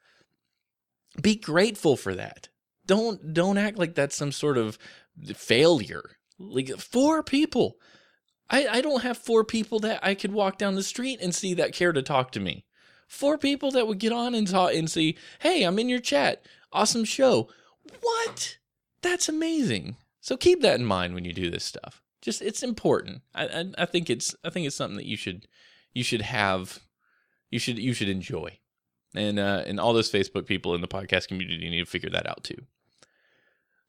Be 1.21 1.35
grateful 1.35 1.97
for 1.97 2.15
that. 2.15 2.49
Don't 2.85 3.33
don't 3.33 3.57
act 3.57 3.77
like 3.77 3.95
that's 3.95 4.15
some 4.15 4.31
sort 4.31 4.57
of 4.57 4.77
failure. 5.35 6.17
Like 6.39 6.69
four 6.77 7.23
people. 7.23 7.75
I, 8.49 8.67
I 8.67 8.81
don't 8.81 9.03
have 9.03 9.17
four 9.17 9.45
people 9.45 9.79
that 9.79 9.99
I 10.03 10.13
could 10.13 10.33
walk 10.33 10.57
down 10.57 10.75
the 10.75 10.83
street 10.83 11.19
and 11.21 11.33
see 11.33 11.53
that 11.53 11.73
care 11.73 11.93
to 11.93 12.01
talk 12.01 12.31
to 12.33 12.39
me 12.39 12.65
four 13.11 13.37
people 13.37 13.71
that 13.71 13.87
would 13.87 13.99
get 13.99 14.13
on 14.13 14.33
and 14.33 14.47
talk 14.47 14.73
and 14.73 14.89
see, 14.89 15.17
hey, 15.39 15.63
I'm 15.63 15.77
in 15.77 15.89
your 15.89 15.99
chat. 15.99 16.45
Awesome 16.71 17.03
show. 17.03 17.49
What? 17.99 18.57
That's 19.01 19.27
amazing. 19.27 19.97
So 20.21 20.37
keep 20.37 20.61
that 20.61 20.79
in 20.79 20.85
mind 20.85 21.13
when 21.13 21.25
you 21.25 21.33
do 21.33 21.49
this 21.49 21.65
stuff. 21.65 22.01
Just 22.21 22.41
it's 22.41 22.63
important. 22.63 23.21
I, 23.35 23.47
I, 23.47 23.65
I 23.79 23.85
think 23.85 24.09
it's 24.09 24.33
I 24.45 24.49
think 24.49 24.65
it's 24.65 24.75
something 24.75 24.95
that 24.95 25.05
you 25.05 25.17
should 25.17 25.47
you 25.93 26.03
should 26.03 26.21
have 26.21 26.79
you 27.49 27.59
should 27.59 27.77
you 27.77 27.93
should 27.93 28.09
enjoy. 28.09 28.59
And 29.13 29.39
uh 29.39 29.63
and 29.65 29.79
all 29.79 29.93
those 29.93 30.11
Facebook 30.11 30.45
people 30.45 30.73
in 30.73 30.81
the 30.81 30.87
podcast 30.87 31.27
community 31.27 31.69
need 31.69 31.83
to 31.83 31.85
figure 31.85 32.11
that 32.11 32.29
out 32.29 32.45
too. 32.45 32.63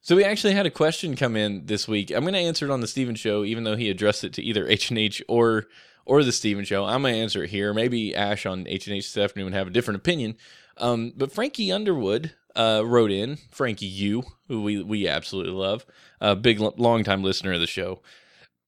So 0.03 0.17
we 0.17 0.25
actually 0.25 0.53
had 0.53 0.65
a 0.65 0.71
question 0.71 1.15
come 1.15 1.37
in 1.37 1.65
this 1.65 1.87
week. 1.87 2.11
I'm 2.11 2.23
going 2.23 2.33
to 2.33 2.39
answer 2.39 2.65
it 2.65 2.71
on 2.71 2.81
the 2.81 2.87
Steven 2.87 3.15
show 3.15 3.45
even 3.45 3.63
though 3.63 3.77
he 3.77 3.89
addressed 3.89 4.25
it 4.25 4.33
to 4.33 4.43
either 4.43 4.67
H&H 4.69 5.23
or 5.27 5.65
or 6.05 6.21
the 6.21 6.33
Steven 6.33 6.65
show. 6.65 6.83
I'm 6.83 7.01
going 7.01 7.13
to 7.13 7.21
answer 7.21 7.45
it 7.45 7.49
here. 7.49 7.73
Maybe 7.73 8.13
Ash 8.13 8.45
on 8.45 8.67
H&H 8.67 9.13
this 9.13 9.17
afternoon 9.17 9.45
would 9.45 9.53
have 9.53 9.67
a 9.67 9.71
different 9.71 9.99
opinion. 9.99 10.35
Um, 10.75 11.13
but 11.15 11.31
Frankie 11.31 11.71
Underwood 11.71 12.33
uh, 12.57 12.83
wrote 12.85 13.09
in, 13.09 13.37
Frankie 13.51 13.85
U, 13.85 14.23
who 14.49 14.61
we, 14.61 14.83
we 14.83 15.07
absolutely 15.07 15.53
love, 15.53 15.85
a 16.19 16.35
big, 16.35 16.59
long 16.59 17.05
time 17.05 17.23
listener 17.23 17.53
of 17.53 17.61
the 17.61 17.67
show. 17.67 18.01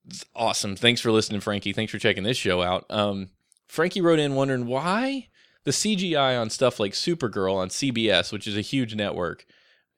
It's 0.08 0.24
awesome. 0.34 0.78
Thanks 0.78 1.02
for 1.02 1.12
listening, 1.12 1.42
Frankie. 1.42 1.74
Thanks 1.74 1.92
for 1.92 2.00
checking 2.00 2.24
this 2.24 2.38
show 2.38 2.62
out. 2.62 2.86
Um, 2.90 3.32
Frankie 3.68 4.00
wrote 4.00 4.20
in 4.20 4.36
wondering 4.36 4.68
why 4.68 5.28
the 5.66 5.72
CGI 5.72 6.40
on 6.40 6.50
stuff 6.50 6.80
like 6.80 6.94
Supergirl 6.94 7.56
on 7.56 7.68
CBS, 7.68 8.32
which 8.32 8.48
is 8.48 8.56
a 8.56 8.62
huge 8.62 8.96
network, 8.96 9.46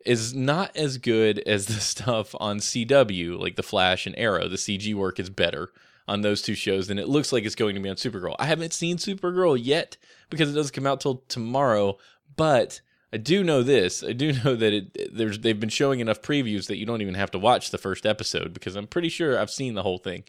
is 0.07 0.33
not 0.33 0.75
as 0.75 0.97
good 0.97 1.39
as 1.39 1.65
the 1.65 1.73
stuff 1.81 2.33
on 2.39 2.59
CW, 2.59 3.37
like 3.37 3.57
The 3.57 3.63
Flash 3.63 4.05
and 4.07 4.17
Arrow. 4.17 4.47
The 4.47 4.55
CG 4.55 4.93
work 4.95 5.19
is 5.19 5.29
better 5.29 5.69
on 6.07 6.21
those 6.21 6.41
two 6.41 6.55
shows 6.55 6.87
than 6.87 6.97
it 6.97 7.09
looks 7.09 7.33
like 7.33 7.43
it's 7.43 7.55
going 7.55 7.75
to 7.75 7.81
be 7.81 7.89
on 7.89 7.97
Supergirl. 7.97 8.35
I 8.39 8.45
haven't 8.45 8.73
seen 8.73 8.95
Supergirl 8.95 9.59
yet 9.61 9.97
because 10.29 10.49
it 10.49 10.53
doesn't 10.53 10.73
come 10.73 10.87
out 10.87 11.01
till 11.01 11.23
tomorrow, 11.27 11.97
but 12.37 12.79
I 13.11 13.17
do 13.17 13.43
know 13.43 13.61
this. 13.61 14.01
I 14.01 14.13
do 14.13 14.31
know 14.43 14.55
that 14.55 14.73
it 14.73 15.15
there's 15.15 15.39
they've 15.39 15.59
been 15.59 15.69
showing 15.69 15.99
enough 15.99 16.21
previews 16.21 16.67
that 16.67 16.77
you 16.77 16.85
don't 16.85 17.01
even 17.01 17.15
have 17.15 17.31
to 17.31 17.39
watch 17.39 17.71
the 17.71 17.77
first 17.77 18.05
episode 18.05 18.53
because 18.53 18.77
I'm 18.77 18.87
pretty 18.87 19.09
sure 19.09 19.37
I've 19.37 19.51
seen 19.51 19.73
the 19.73 19.83
whole 19.83 19.97
thing, 19.97 20.23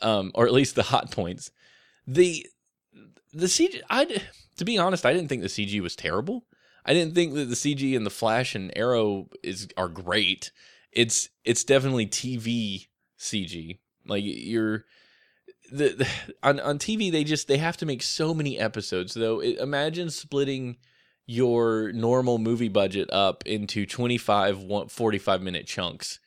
um, 0.00 0.32
or 0.34 0.46
at 0.46 0.52
least 0.52 0.74
the 0.74 0.82
hot 0.94 1.12
points. 1.12 1.52
The 2.08 2.44
the 3.32 3.46
CG, 3.46 3.80
I 3.88 4.20
to 4.56 4.64
be 4.64 4.78
honest, 4.78 5.06
I 5.06 5.12
didn't 5.12 5.28
think 5.28 5.42
the 5.42 5.48
CG 5.48 5.80
was 5.80 5.94
terrible. 5.94 6.44
I 6.84 6.94
didn't 6.94 7.14
think 7.14 7.34
that 7.34 7.48
the 7.48 7.54
CG 7.54 7.96
and 7.96 8.04
the 8.04 8.10
Flash 8.10 8.54
and 8.54 8.72
Arrow 8.76 9.28
is 9.42 9.68
are 9.76 9.88
great. 9.88 10.50
It's 10.90 11.28
it's 11.44 11.64
definitely 11.64 12.06
TV 12.06 12.88
CG. 13.18 13.78
Like 14.06 14.24
you're 14.24 14.84
the, 15.70 15.88
the 15.90 16.08
on 16.42 16.60
on 16.60 16.78
TV 16.78 17.10
they 17.12 17.24
just 17.24 17.48
they 17.48 17.58
have 17.58 17.76
to 17.78 17.86
make 17.86 18.02
so 18.02 18.34
many 18.34 18.58
episodes 18.58 19.14
though. 19.14 19.40
It, 19.40 19.58
imagine 19.58 20.10
splitting 20.10 20.76
your 21.26 21.92
normal 21.92 22.38
movie 22.38 22.68
budget 22.68 23.08
up 23.12 23.46
into 23.46 23.86
25 23.86 24.90
45 24.90 25.42
minute 25.42 25.66
chunks 25.66 26.18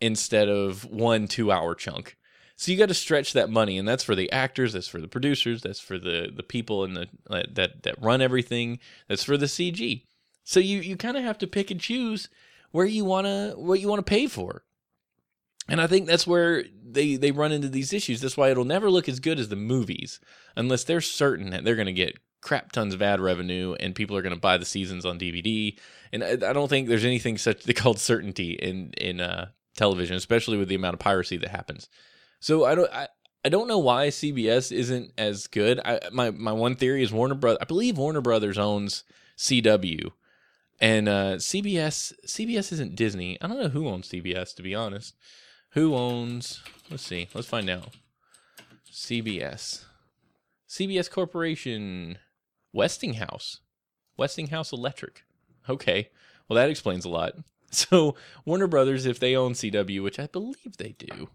instead 0.00 0.48
of 0.48 0.84
one 0.84 1.26
2 1.26 1.50
hour 1.50 1.74
chunk. 1.74 2.16
So 2.58 2.72
you 2.72 2.78
got 2.78 2.88
to 2.88 2.94
stretch 2.94 3.34
that 3.34 3.50
money 3.50 3.78
and 3.78 3.86
that's 3.86 4.02
for 4.02 4.16
the 4.16 4.32
actors, 4.32 4.72
that's 4.72 4.88
for 4.88 5.00
the 5.00 5.06
producers, 5.06 5.62
that's 5.62 5.78
for 5.78 5.96
the 5.96 6.28
the 6.34 6.42
people 6.42 6.82
in 6.82 6.94
the 6.94 7.08
uh, 7.30 7.44
that 7.52 7.84
that 7.84 8.02
run 8.02 8.20
everything, 8.20 8.80
that's 9.06 9.22
for 9.22 9.36
the 9.36 9.46
CG. 9.46 10.02
So 10.42 10.58
you 10.58 10.80
you 10.80 10.96
kind 10.96 11.16
of 11.16 11.22
have 11.22 11.38
to 11.38 11.46
pick 11.46 11.70
and 11.70 11.80
choose 11.80 12.28
where 12.72 12.84
you 12.84 13.04
want 13.04 13.28
to 13.28 13.54
what 13.56 13.78
you 13.78 13.86
want 13.86 14.04
to 14.04 14.10
pay 14.10 14.26
for. 14.26 14.64
And 15.68 15.80
I 15.80 15.86
think 15.86 16.08
that's 16.08 16.26
where 16.26 16.64
they 16.84 17.14
they 17.14 17.30
run 17.30 17.52
into 17.52 17.68
these 17.68 17.92
issues. 17.92 18.20
That's 18.20 18.36
why 18.36 18.50
it'll 18.50 18.64
never 18.64 18.90
look 18.90 19.08
as 19.08 19.20
good 19.20 19.38
as 19.38 19.50
the 19.50 19.56
movies 19.56 20.18
unless 20.56 20.82
they're 20.82 21.00
certain 21.00 21.50
that 21.50 21.62
they're 21.62 21.76
going 21.76 21.86
to 21.86 21.92
get 21.92 22.18
crap 22.40 22.72
tons 22.72 22.92
of 22.92 23.02
ad 23.02 23.20
revenue 23.20 23.76
and 23.78 23.94
people 23.94 24.16
are 24.16 24.22
going 24.22 24.34
to 24.34 24.40
buy 24.40 24.58
the 24.58 24.64
seasons 24.64 25.06
on 25.06 25.16
DVD. 25.16 25.78
And 26.12 26.24
I, 26.24 26.30
I 26.30 26.52
don't 26.52 26.68
think 26.68 26.88
there's 26.88 27.04
anything 27.04 27.38
such 27.38 27.64
called 27.76 28.00
certainty 28.00 28.54
in 28.54 28.94
in 28.94 29.20
uh, 29.20 29.50
television, 29.76 30.16
especially 30.16 30.58
with 30.58 30.66
the 30.66 30.74
amount 30.74 30.94
of 30.94 31.00
piracy 31.00 31.36
that 31.36 31.50
happens. 31.50 31.88
So 32.40 32.64
I 32.64 32.74
don't 32.74 32.92
I, 32.92 33.08
I 33.44 33.48
don't 33.48 33.68
know 33.68 33.78
why 33.78 34.08
CBS 34.08 34.72
isn't 34.72 35.12
as 35.16 35.46
good. 35.46 35.80
I, 35.84 36.00
my 36.12 36.30
my 36.30 36.52
one 36.52 36.76
theory 36.76 37.02
is 37.02 37.12
Warner 37.12 37.34
Brothers. 37.34 37.58
I 37.60 37.64
believe 37.64 37.98
Warner 37.98 38.20
Brothers 38.20 38.58
owns 38.58 39.04
CW, 39.36 40.10
and 40.80 41.08
uh, 41.08 41.36
CBS 41.36 42.12
CBS 42.26 42.72
isn't 42.72 42.96
Disney. 42.96 43.38
I 43.40 43.48
don't 43.48 43.60
know 43.60 43.68
who 43.68 43.88
owns 43.88 44.08
CBS 44.08 44.54
to 44.56 44.62
be 44.62 44.74
honest. 44.74 45.14
Who 45.72 45.94
owns? 45.94 46.62
Let's 46.90 47.04
see. 47.04 47.28
Let's 47.34 47.48
find 47.48 47.68
out. 47.68 47.94
CBS. 48.90 49.84
CBS 50.68 51.10
Corporation. 51.10 52.18
Westinghouse. 52.72 53.60
Westinghouse 54.16 54.72
Electric. 54.72 55.24
Okay. 55.68 56.10
Well, 56.48 56.56
that 56.56 56.70
explains 56.70 57.04
a 57.04 57.10
lot. 57.10 57.32
So, 57.70 58.14
Warner 58.46 58.66
Brothers, 58.66 59.04
if 59.04 59.20
they 59.20 59.36
own 59.36 59.52
CW, 59.52 60.02
which 60.02 60.18
I 60.18 60.26
believe 60.26 60.78
they 60.78 60.94
do, 60.98 61.28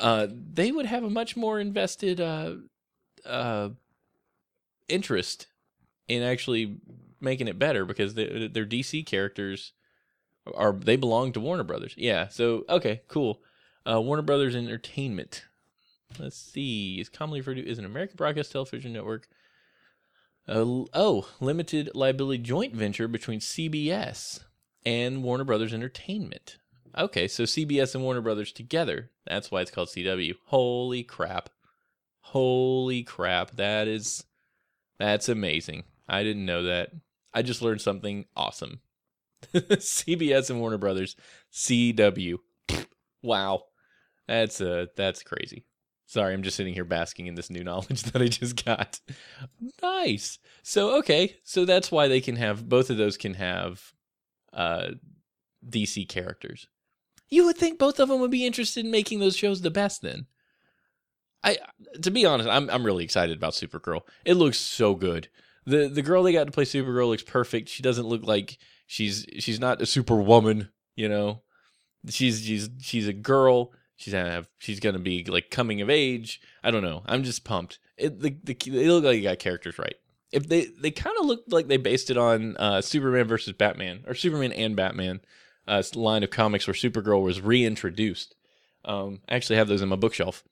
uh, 0.00 0.26
they 0.30 0.72
would 0.72 0.86
have 0.86 1.04
a 1.04 1.10
much 1.10 1.36
more 1.36 1.60
invested 1.60 2.20
uh, 2.20 2.54
uh, 3.24 3.70
interest 4.88 5.46
in 6.08 6.22
actually 6.22 6.76
making 7.20 7.48
it 7.48 7.58
better 7.58 7.84
because 7.84 8.14
they, 8.14 8.48
their 8.48 8.66
DC 8.66 9.06
characters 9.06 9.72
are 10.54 10.72
they 10.72 10.96
belong 10.96 11.32
to 11.32 11.40
Warner 11.40 11.62
Brothers. 11.62 11.94
Yeah. 11.96 12.28
So 12.28 12.64
okay, 12.68 13.02
cool. 13.08 13.40
Uh, 13.88 14.00
Warner 14.00 14.22
Brothers 14.22 14.56
Entertainment. 14.56 15.44
Let's 16.18 16.36
see. 16.36 17.00
Is 17.00 17.08
commonly 17.08 17.40
referred 17.40 17.54
to 17.54 17.70
as 17.70 17.78
an 17.78 17.84
American 17.84 18.16
broadcast 18.16 18.52
television 18.52 18.92
network. 18.92 19.28
Uh, 20.48 20.84
oh, 20.92 21.28
limited 21.40 21.90
liability 21.94 22.42
joint 22.42 22.74
venture 22.74 23.06
between 23.06 23.40
CBS 23.40 24.40
and 24.84 25.22
Warner 25.22 25.44
Brothers 25.44 25.72
Entertainment. 25.72 26.58
Okay, 26.96 27.26
so 27.26 27.44
CBS 27.44 27.94
and 27.94 28.04
Warner 28.04 28.20
Brothers 28.20 28.52
together. 28.52 29.10
That's 29.26 29.50
why 29.50 29.62
it's 29.62 29.70
called 29.70 29.88
CW. 29.88 30.34
Holy 30.46 31.02
crap. 31.02 31.48
Holy 32.20 33.02
crap. 33.02 33.52
That 33.52 33.88
is 33.88 34.24
that's 34.98 35.28
amazing. 35.28 35.84
I 36.08 36.22
didn't 36.22 36.44
know 36.44 36.64
that. 36.64 36.90
I 37.32 37.42
just 37.42 37.62
learned 37.62 37.80
something 37.80 38.26
awesome. 38.36 38.80
CBS 39.54 40.50
and 40.50 40.60
Warner 40.60 40.78
Brothers 40.78 41.16
CW. 41.52 42.36
wow. 43.22 43.64
That's 44.28 44.60
uh 44.60 44.86
that's 44.96 45.22
crazy. 45.22 45.66
Sorry, 46.06 46.34
I'm 46.34 46.42
just 46.42 46.58
sitting 46.58 46.74
here 46.74 46.84
basking 46.84 47.26
in 47.26 47.36
this 47.36 47.48
new 47.48 47.64
knowledge 47.64 48.02
that 48.02 48.20
I 48.20 48.28
just 48.28 48.62
got. 48.62 49.00
nice. 49.82 50.38
So 50.62 50.98
okay, 50.98 51.36
so 51.42 51.64
that's 51.64 51.90
why 51.90 52.08
they 52.08 52.20
can 52.20 52.36
have 52.36 52.68
both 52.68 52.90
of 52.90 52.98
those 52.98 53.16
can 53.16 53.34
have 53.34 53.92
uh 54.52 54.90
DC 55.66 56.08
characters. 56.08 56.66
You 57.32 57.46
would 57.46 57.56
think 57.56 57.78
both 57.78 57.98
of 57.98 58.10
them 58.10 58.20
would 58.20 58.30
be 58.30 58.44
interested 58.44 58.84
in 58.84 58.90
making 58.90 59.20
those 59.20 59.38
shows 59.38 59.62
the 59.62 59.70
best 59.70 60.02
then. 60.02 60.26
I 61.42 61.56
to 62.02 62.10
be 62.10 62.26
honest, 62.26 62.46
I'm 62.46 62.68
I'm 62.68 62.84
really 62.84 63.04
excited 63.04 63.38
about 63.38 63.54
Supergirl. 63.54 64.02
It 64.26 64.34
looks 64.34 64.58
so 64.58 64.94
good. 64.94 65.28
The 65.64 65.88
the 65.88 66.02
girl 66.02 66.22
they 66.22 66.34
got 66.34 66.44
to 66.44 66.52
play 66.52 66.64
Supergirl 66.64 67.08
looks 67.08 67.22
perfect. 67.22 67.70
She 67.70 67.82
doesn't 67.82 68.06
look 68.06 68.22
like 68.22 68.58
she's 68.86 69.24
she's 69.38 69.58
not 69.58 69.80
a 69.80 69.86
superwoman, 69.86 70.68
you 70.94 71.08
know. 71.08 71.40
She's 72.06 72.42
she's 72.42 72.68
she's 72.80 73.08
a 73.08 73.14
girl 73.14 73.72
she's 73.96 74.12
gonna 74.12 74.30
have 74.30 74.50
she's 74.58 74.80
gonna 74.80 74.98
be 74.98 75.24
like 75.24 75.50
coming 75.50 75.80
of 75.80 75.88
age. 75.88 76.38
I 76.62 76.70
don't 76.70 76.82
know. 76.82 77.02
I'm 77.06 77.22
just 77.22 77.44
pumped. 77.44 77.78
It 77.96 78.20
the, 78.20 78.36
the 78.44 78.54
they 78.54 78.88
look 78.88 79.04
like 79.04 79.16
they 79.16 79.22
got 79.22 79.38
characters 79.38 79.78
right. 79.78 79.96
If 80.32 80.50
they 80.50 80.66
they 80.66 80.90
kind 80.90 81.16
of 81.18 81.24
look 81.24 81.44
like 81.48 81.68
they 81.68 81.78
based 81.78 82.10
it 82.10 82.18
on 82.18 82.58
uh, 82.58 82.82
Superman 82.82 83.26
versus 83.26 83.54
Batman 83.54 84.04
or 84.06 84.14
Superman 84.14 84.52
and 84.52 84.76
Batman 84.76 85.22
uh, 85.66 85.82
line 85.94 86.22
of 86.22 86.30
comics 86.30 86.66
where 86.66 86.74
Supergirl 86.74 87.22
was 87.22 87.40
reintroduced. 87.40 88.34
Um, 88.84 89.20
I 89.28 89.34
actually 89.36 89.56
have 89.56 89.68
those 89.68 89.82
in 89.82 89.88
my 89.88 89.96
bookshelf, 89.96 90.44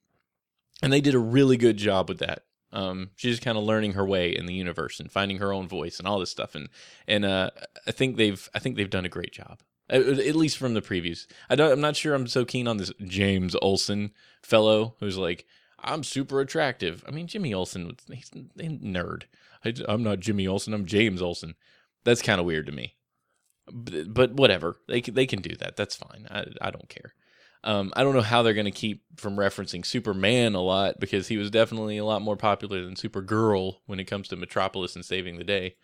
and 0.82 0.92
they 0.92 1.00
did 1.00 1.14
a 1.14 1.18
really 1.18 1.56
good 1.56 1.76
job 1.76 2.08
with 2.08 2.18
that. 2.18 2.44
Um, 2.72 3.10
she's 3.16 3.32
just 3.32 3.42
kind 3.42 3.58
of 3.58 3.64
learning 3.64 3.94
her 3.94 4.06
way 4.06 4.30
in 4.30 4.46
the 4.46 4.54
universe 4.54 5.00
and 5.00 5.10
finding 5.10 5.38
her 5.38 5.52
own 5.52 5.66
voice 5.66 5.98
and 5.98 6.06
all 6.06 6.20
this 6.20 6.30
stuff, 6.30 6.54
and 6.54 6.68
and 7.08 7.24
uh, 7.24 7.50
I 7.86 7.90
think 7.90 8.16
they've 8.16 8.48
I 8.54 8.60
think 8.60 8.76
they've 8.76 8.88
done 8.88 9.04
a 9.04 9.10
great 9.10 9.32
job. 9.32 9.60
Uh, 9.92 9.96
at 9.96 10.36
least 10.36 10.56
from 10.56 10.74
the 10.74 10.82
previews. 10.82 11.26
I 11.48 11.56
don't. 11.56 11.72
I'm 11.72 11.80
not 11.80 11.96
sure. 11.96 12.14
I'm 12.14 12.28
so 12.28 12.44
keen 12.44 12.68
on 12.68 12.76
this 12.76 12.92
James 13.04 13.56
Olsen 13.60 14.12
fellow 14.42 14.94
who's 15.00 15.18
like, 15.18 15.46
I'm 15.80 16.04
super 16.04 16.40
attractive. 16.40 17.04
I 17.08 17.10
mean, 17.10 17.26
Jimmy 17.26 17.52
Olsen, 17.52 17.96
he's 18.12 18.30
a 18.30 18.62
nerd. 18.62 19.24
I, 19.64 19.74
am 19.88 20.02
not 20.02 20.20
Jimmy 20.20 20.46
Olsen. 20.46 20.74
I'm 20.74 20.86
James 20.86 21.20
Olsen. 21.20 21.54
That's 22.04 22.22
kind 22.22 22.38
of 22.38 22.46
weird 22.46 22.66
to 22.66 22.72
me. 22.72 22.94
But, 23.72 24.12
but, 24.12 24.32
whatever. 24.34 24.76
They 24.88 25.00
they 25.00 25.26
can 25.26 25.40
do 25.40 25.54
that. 25.56 25.76
That's 25.76 25.96
fine. 25.96 26.26
I 26.30 26.46
I 26.60 26.70
don't 26.70 26.88
care. 26.88 27.14
Um, 27.62 27.92
I 27.94 28.02
don't 28.02 28.14
know 28.14 28.22
how 28.22 28.42
they're 28.42 28.54
going 28.54 28.64
to 28.64 28.70
keep 28.70 29.02
from 29.16 29.36
referencing 29.36 29.84
Superman 29.84 30.54
a 30.54 30.62
lot 30.62 30.98
because 30.98 31.28
he 31.28 31.36
was 31.36 31.50
definitely 31.50 31.98
a 31.98 32.04
lot 32.04 32.22
more 32.22 32.36
popular 32.36 32.82
than 32.82 32.94
Supergirl 32.94 33.76
when 33.84 34.00
it 34.00 34.06
comes 34.06 34.28
to 34.28 34.36
Metropolis 34.36 34.94
and 34.94 35.04
saving 35.04 35.36
the 35.36 35.44
day. 35.44 35.76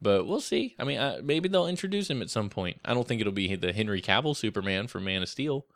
But 0.00 0.26
we'll 0.26 0.40
see. 0.40 0.76
I 0.78 0.84
mean, 0.84 0.98
uh, 0.98 1.20
maybe 1.24 1.48
they'll 1.48 1.66
introduce 1.66 2.08
him 2.08 2.22
at 2.22 2.30
some 2.30 2.50
point. 2.50 2.78
I 2.84 2.94
don't 2.94 3.08
think 3.08 3.20
it'll 3.20 3.32
be 3.32 3.56
the 3.56 3.72
Henry 3.72 4.02
Cavill 4.02 4.36
Superman 4.36 4.86
from 4.86 5.04
Man 5.04 5.22
of 5.22 5.28
Steel, 5.28 5.66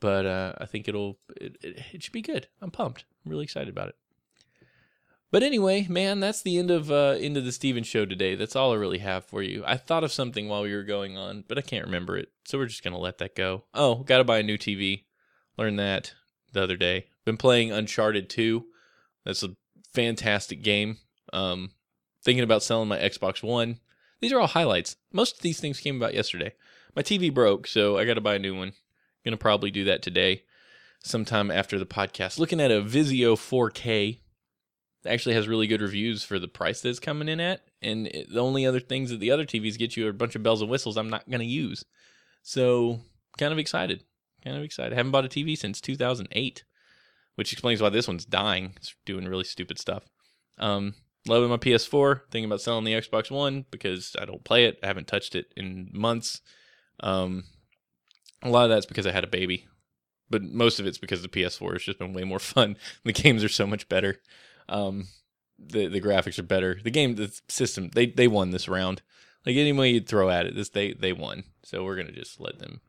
but 0.00 0.26
uh, 0.26 0.54
I 0.58 0.66
think 0.66 0.88
it'll 0.88 1.18
it, 1.36 1.56
it, 1.62 1.82
it, 1.92 2.02
should 2.02 2.12
be 2.12 2.22
good. 2.22 2.48
I'm 2.60 2.70
pumped. 2.70 3.04
I'm 3.24 3.30
really 3.30 3.44
excited 3.44 3.68
about 3.68 3.88
it. 3.88 3.96
But 5.32 5.42
anyway, 5.42 5.86
man, 5.88 6.20
that's 6.20 6.42
the 6.42 6.56
end 6.56 6.70
of 6.70 6.90
uh, 6.90 7.16
end 7.18 7.36
of 7.36 7.44
the 7.44 7.52
Steven 7.52 7.82
show 7.82 8.06
today. 8.06 8.36
That's 8.36 8.54
all 8.54 8.72
I 8.72 8.76
really 8.76 8.98
have 8.98 9.24
for 9.24 9.42
you. 9.42 9.64
I 9.66 9.76
thought 9.76 10.04
of 10.04 10.12
something 10.12 10.48
while 10.48 10.62
we 10.62 10.74
were 10.74 10.84
going 10.84 11.16
on, 11.16 11.44
but 11.48 11.58
I 11.58 11.62
can't 11.62 11.84
remember 11.84 12.16
it, 12.16 12.28
so 12.44 12.58
we're 12.58 12.66
just 12.66 12.84
gonna 12.84 12.98
let 12.98 13.18
that 13.18 13.34
go. 13.34 13.64
Oh, 13.74 13.96
got 13.96 14.18
to 14.18 14.24
buy 14.24 14.38
a 14.38 14.44
new 14.44 14.56
TV. 14.56 15.04
Learned 15.58 15.78
that 15.78 16.14
the 16.52 16.62
other 16.62 16.76
day. 16.76 17.06
Been 17.24 17.36
playing 17.36 17.72
Uncharted 17.72 18.30
2. 18.30 18.66
That's 19.24 19.42
a 19.42 19.56
fantastic 19.92 20.62
game. 20.62 20.98
Um, 21.32 21.70
thinking 22.22 22.44
about 22.44 22.62
selling 22.62 22.88
my 22.88 22.98
Xbox 22.98 23.42
One. 23.42 23.80
These 24.20 24.32
are 24.32 24.40
all 24.40 24.46
highlights. 24.46 24.96
Most 25.12 25.36
of 25.36 25.42
these 25.42 25.60
things 25.60 25.80
came 25.80 25.96
about 25.96 26.14
yesterday. 26.14 26.54
My 26.94 27.02
TV 27.02 27.32
broke, 27.32 27.66
so 27.66 27.98
I 27.98 28.04
got 28.04 28.14
to 28.14 28.20
buy 28.20 28.36
a 28.36 28.38
new 28.38 28.56
one. 28.56 28.72
Gonna 29.24 29.36
probably 29.36 29.72
do 29.72 29.84
that 29.84 30.02
today, 30.02 30.44
sometime 31.02 31.50
after 31.50 31.78
the 31.80 31.86
podcast. 31.86 32.38
Looking 32.38 32.60
at 32.60 32.70
a 32.70 32.80
Vizio 32.80 33.34
4K. 33.34 34.20
Actually 35.06 35.34
has 35.34 35.48
really 35.48 35.66
good 35.66 35.80
reviews 35.80 36.22
for 36.22 36.38
the 36.38 36.48
price 36.48 36.80
that 36.80 36.88
it's 36.88 36.98
coming 37.00 37.28
in 37.28 37.40
at, 37.40 37.62
and 37.82 38.06
it, 38.08 38.32
the 38.32 38.40
only 38.40 38.66
other 38.66 38.80
things 38.80 39.10
that 39.10 39.20
the 39.20 39.30
other 39.30 39.44
TVs 39.44 39.78
get 39.78 39.96
you 39.96 40.06
are 40.06 40.10
a 40.10 40.14
bunch 40.14 40.34
of 40.34 40.42
bells 40.42 40.60
and 40.60 40.70
whistles 40.70 40.96
I'm 40.96 41.10
not 41.10 41.28
gonna 41.30 41.44
use. 41.44 41.84
So, 42.42 43.00
kind 43.38 43.52
of 43.52 43.58
excited. 43.58 44.04
Kind 44.44 44.56
of 44.56 44.62
excited. 44.62 44.92
haven't 44.92 45.12
bought 45.12 45.24
a 45.24 45.28
TV 45.28 45.58
since 45.58 45.80
2008, 45.80 46.64
which 47.34 47.52
explains 47.52 47.82
why 47.82 47.88
this 47.88 48.06
one's 48.06 48.24
dying. 48.24 48.74
It's 48.76 48.94
doing 49.04 49.26
really 49.26 49.44
stupid 49.44 49.78
stuff. 49.78 50.04
Um, 50.58 50.94
loving 51.26 51.50
my 51.50 51.56
PS4. 51.56 52.20
Thinking 52.30 52.44
about 52.46 52.60
selling 52.60 52.84
the 52.84 52.92
Xbox 52.92 53.30
One 53.30 53.66
because 53.70 54.14
I 54.20 54.24
don't 54.24 54.44
play 54.44 54.66
it. 54.66 54.78
I 54.82 54.86
haven't 54.86 55.08
touched 55.08 55.34
it 55.34 55.52
in 55.56 55.90
months. 55.92 56.40
Um, 57.00 57.44
a 58.42 58.50
lot 58.50 58.64
of 58.64 58.70
that's 58.70 58.86
because 58.86 59.06
I 59.06 59.12
had 59.12 59.24
a 59.24 59.28
baby, 59.28 59.66
but 60.30 60.42
most 60.42 60.78
of 60.78 60.86
it's 60.86 60.98
because 60.98 61.22
the 61.22 61.28
PS4 61.28 61.72
has 61.72 61.82
just 61.82 61.98
been 61.98 62.12
way 62.12 62.24
more 62.24 62.38
fun. 62.38 62.76
The 63.04 63.12
games 63.12 63.42
are 63.44 63.48
so 63.48 63.66
much 63.66 63.88
better. 63.88 64.20
Um, 64.68 65.08
the 65.58 65.88
the 65.88 66.00
graphics 66.00 66.38
are 66.38 66.44
better. 66.44 66.78
The 66.82 66.90
game, 66.90 67.16
the 67.16 67.38
system, 67.48 67.90
they 67.94 68.06
they 68.06 68.28
won 68.28 68.50
this 68.50 68.68
round. 68.68 69.02
Like 69.44 69.56
any 69.56 69.72
way 69.72 69.90
you'd 69.90 70.08
throw 70.08 70.28
at 70.28 70.46
it, 70.46 70.54
this 70.54 70.70
they 70.70 70.92
they 70.92 71.12
won. 71.12 71.44
So 71.62 71.84
we're 71.84 71.96
gonna 71.96 72.12
just 72.12 72.40
let 72.40 72.58
them. 72.58 72.80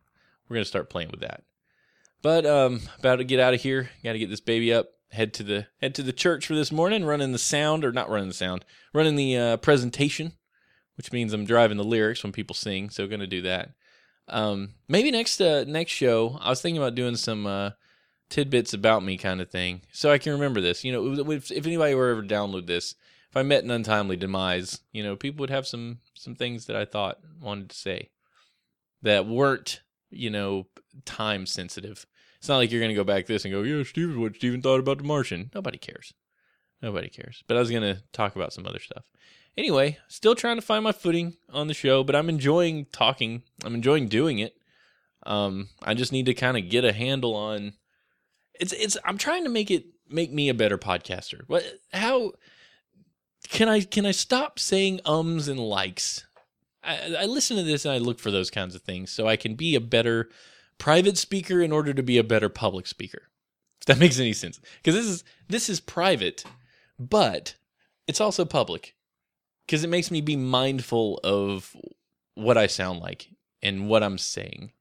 We're 0.47 0.55
gonna 0.55 0.65
start 0.65 0.89
playing 0.89 1.11
with 1.11 1.21
that. 1.21 1.43
But 2.21 2.45
um, 2.45 2.81
about 2.99 3.17
to 3.17 3.23
get 3.23 3.39
out 3.39 3.53
of 3.53 3.61
here. 3.61 3.89
Got 4.03 4.13
to 4.13 4.19
get 4.19 4.29
this 4.29 4.39
baby 4.39 4.73
up. 4.73 4.87
Head 5.11 5.33
to 5.35 5.43
the 5.43 5.67
head 5.81 5.95
to 5.95 6.03
the 6.03 6.11
church 6.11 6.47
for 6.47 6.55
this 6.55 6.71
morning. 6.71 7.05
Running 7.05 7.31
the 7.31 7.37
sound 7.37 7.85
or 7.85 7.91
not 7.91 8.09
running 8.09 8.27
the 8.27 8.33
sound. 8.33 8.65
Running 8.93 9.15
the 9.15 9.37
uh, 9.37 9.57
presentation, 9.57 10.33
which 10.97 11.11
means 11.11 11.31
I'm 11.31 11.45
driving 11.45 11.77
the 11.77 11.83
lyrics 11.83 12.23
when 12.23 12.33
people 12.33 12.55
sing. 12.55 12.89
So 12.89 13.07
gonna 13.07 13.27
do 13.27 13.41
that. 13.43 13.69
Um, 14.27 14.73
maybe 14.87 15.11
next 15.11 15.39
uh, 15.39 15.63
next 15.65 15.91
show, 15.91 16.37
I 16.41 16.49
was 16.49 16.61
thinking 16.61 16.81
about 16.81 16.95
doing 16.95 17.15
some 17.15 17.45
uh, 17.45 17.71
tidbits 18.29 18.73
about 18.73 19.03
me 19.03 19.17
kind 19.17 19.41
of 19.41 19.49
thing, 19.49 19.81
so 19.91 20.11
I 20.11 20.17
can 20.17 20.33
remember 20.33 20.61
this. 20.61 20.83
You 20.83 20.91
know, 20.91 21.31
if, 21.31 21.51
if 21.51 21.65
anybody 21.65 21.95
were 21.95 22.09
ever 22.09 22.21
to 22.21 22.27
download 22.27 22.67
this, 22.67 22.95
if 23.29 23.37
I 23.37 23.43
met 23.43 23.63
an 23.63 23.71
untimely 23.71 24.15
demise, 24.15 24.81
you 24.91 25.03
know, 25.03 25.15
people 25.15 25.41
would 25.41 25.49
have 25.49 25.67
some 25.67 25.99
some 26.13 26.35
things 26.35 26.65
that 26.65 26.75
I 26.75 26.85
thought 26.85 27.19
wanted 27.41 27.69
to 27.69 27.75
say 27.75 28.09
that 29.01 29.27
weren't, 29.27 29.81
you 30.09 30.29
know, 30.29 30.67
time 31.05 31.45
sensitive. 31.45 32.05
It's 32.37 32.49
not 32.49 32.57
like 32.57 32.71
you're 32.71 32.81
gonna 32.81 32.93
go 32.93 33.03
back 33.03 33.25
this 33.25 33.45
and 33.45 33.51
go, 33.51 33.63
yeah, 33.63 33.83
Steven, 33.83 34.21
what 34.21 34.35
Steven 34.35 34.61
thought 34.61 34.79
about 34.79 34.99
the 34.99 35.03
Martian. 35.03 35.49
Nobody 35.53 35.77
cares. 35.77 36.13
Nobody 36.81 37.09
cares. 37.09 37.43
But 37.47 37.57
I 37.57 37.59
was 37.59 37.71
gonna 37.71 38.01
talk 38.13 38.35
about 38.35 38.53
some 38.53 38.65
other 38.65 38.79
stuff 38.79 39.05
anyway, 39.57 39.97
still 40.07 40.35
trying 40.35 40.57
to 40.57 40.61
find 40.61 40.83
my 40.83 40.91
footing 40.91 41.35
on 41.49 41.67
the 41.67 41.73
show, 41.73 42.03
but 42.03 42.15
I'm 42.15 42.29
enjoying 42.29 42.85
talking. 42.91 43.43
I'm 43.65 43.75
enjoying 43.75 44.07
doing 44.07 44.39
it. 44.39 44.55
Um, 45.25 45.69
I 45.81 45.93
just 45.93 46.11
need 46.11 46.27
to 46.27 46.33
kind 46.33 46.57
of 46.57 46.69
get 46.69 46.85
a 46.85 46.93
handle 46.93 47.35
on 47.35 47.73
it's 48.59 48.73
it's 48.73 48.97
I'm 49.05 49.17
trying 49.17 49.43
to 49.43 49.49
make 49.49 49.71
it 49.71 49.85
make 50.09 50.31
me 50.31 50.49
a 50.49 50.53
better 50.53 50.77
podcaster. 50.77 51.41
What 51.47 51.63
how 51.93 52.33
can 53.49 53.69
I 53.69 53.81
can 53.81 54.05
I 54.05 54.11
stop 54.11 54.59
saying 54.59 55.01
ums 55.05 55.47
and 55.47 55.59
likes? 55.59 56.25
I, 56.83 57.15
I 57.19 57.25
listen 57.25 57.57
to 57.57 57.63
this 57.63 57.85
and 57.85 57.93
I 57.93 57.97
look 57.97 58.19
for 58.19 58.31
those 58.31 58.49
kinds 58.49 58.75
of 58.75 58.81
things 58.81 59.11
so 59.11 59.27
I 59.27 59.35
can 59.35 59.55
be 59.55 59.75
a 59.75 59.81
better 59.81 60.29
private 60.77 61.17
speaker 61.17 61.61
in 61.61 61.71
order 61.71 61.93
to 61.93 62.03
be 62.03 62.17
a 62.17 62.23
better 62.23 62.49
public 62.49 62.87
speaker. 62.87 63.23
If 63.81 63.87
that 63.87 63.99
makes 63.99 64.19
any 64.19 64.33
sense. 64.33 64.59
Because 64.77 64.95
this 64.95 65.05
is 65.05 65.23
this 65.47 65.69
is 65.69 65.79
private, 65.79 66.43
but 66.99 67.55
it's 68.07 68.21
also 68.21 68.45
public 68.45 68.95
because 69.65 69.83
it 69.83 69.89
makes 69.89 70.11
me 70.11 70.21
be 70.21 70.35
mindful 70.35 71.19
of 71.23 71.75
what 72.35 72.57
I 72.57 72.67
sound 72.67 72.99
like 72.99 73.27
and 73.61 73.87
what 73.89 74.03
I'm 74.03 74.17
saying. 74.17 74.71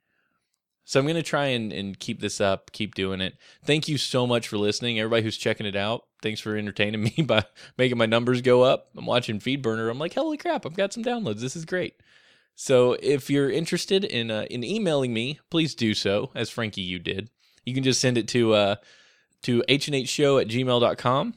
So 0.88 1.00
I'm 1.00 1.06
going 1.06 1.16
to 1.16 1.22
try 1.22 1.46
and, 1.46 1.72
and 1.72 1.98
keep 1.98 2.20
this 2.20 2.40
up, 2.40 2.70
keep 2.70 2.94
doing 2.94 3.20
it. 3.20 3.34
Thank 3.64 3.88
you 3.88 3.98
so 3.98 4.24
much 4.24 4.46
for 4.46 4.56
listening. 4.56 5.00
Everybody 5.00 5.24
who's 5.24 5.36
checking 5.36 5.66
it 5.66 5.74
out, 5.74 6.04
thanks 6.22 6.40
for 6.40 6.56
entertaining 6.56 7.02
me 7.16 7.24
by 7.26 7.44
making 7.76 7.98
my 7.98 8.06
numbers 8.06 8.40
go 8.40 8.62
up. 8.62 8.86
I'm 8.96 9.04
watching 9.04 9.40
Feedburner. 9.40 9.90
I'm 9.90 9.98
like, 9.98 10.14
holy 10.14 10.36
crap, 10.36 10.64
I've 10.64 10.76
got 10.76 10.92
some 10.92 11.02
downloads. 11.02 11.40
This 11.40 11.56
is 11.56 11.64
great. 11.64 11.94
So 12.54 12.96
if 13.02 13.28
you're 13.28 13.50
interested 13.50 14.04
in 14.04 14.30
uh, 14.30 14.46
in 14.48 14.64
emailing 14.64 15.12
me, 15.12 15.40
please 15.50 15.74
do 15.74 15.92
so, 15.92 16.30
as 16.34 16.50
Frankie 16.50 16.80
you 16.80 16.98
did. 16.98 17.30
You 17.64 17.74
can 17.74 17.82
just 17.82 18.00
send 18.00 18.16
it 18.16 18.28
to 18.28 18.54
uh, 18.54 18.76
to 19.42 19.62
hnhshow 19.68 20.40
at 20.40 20.48
gmail.com 20.48 21.34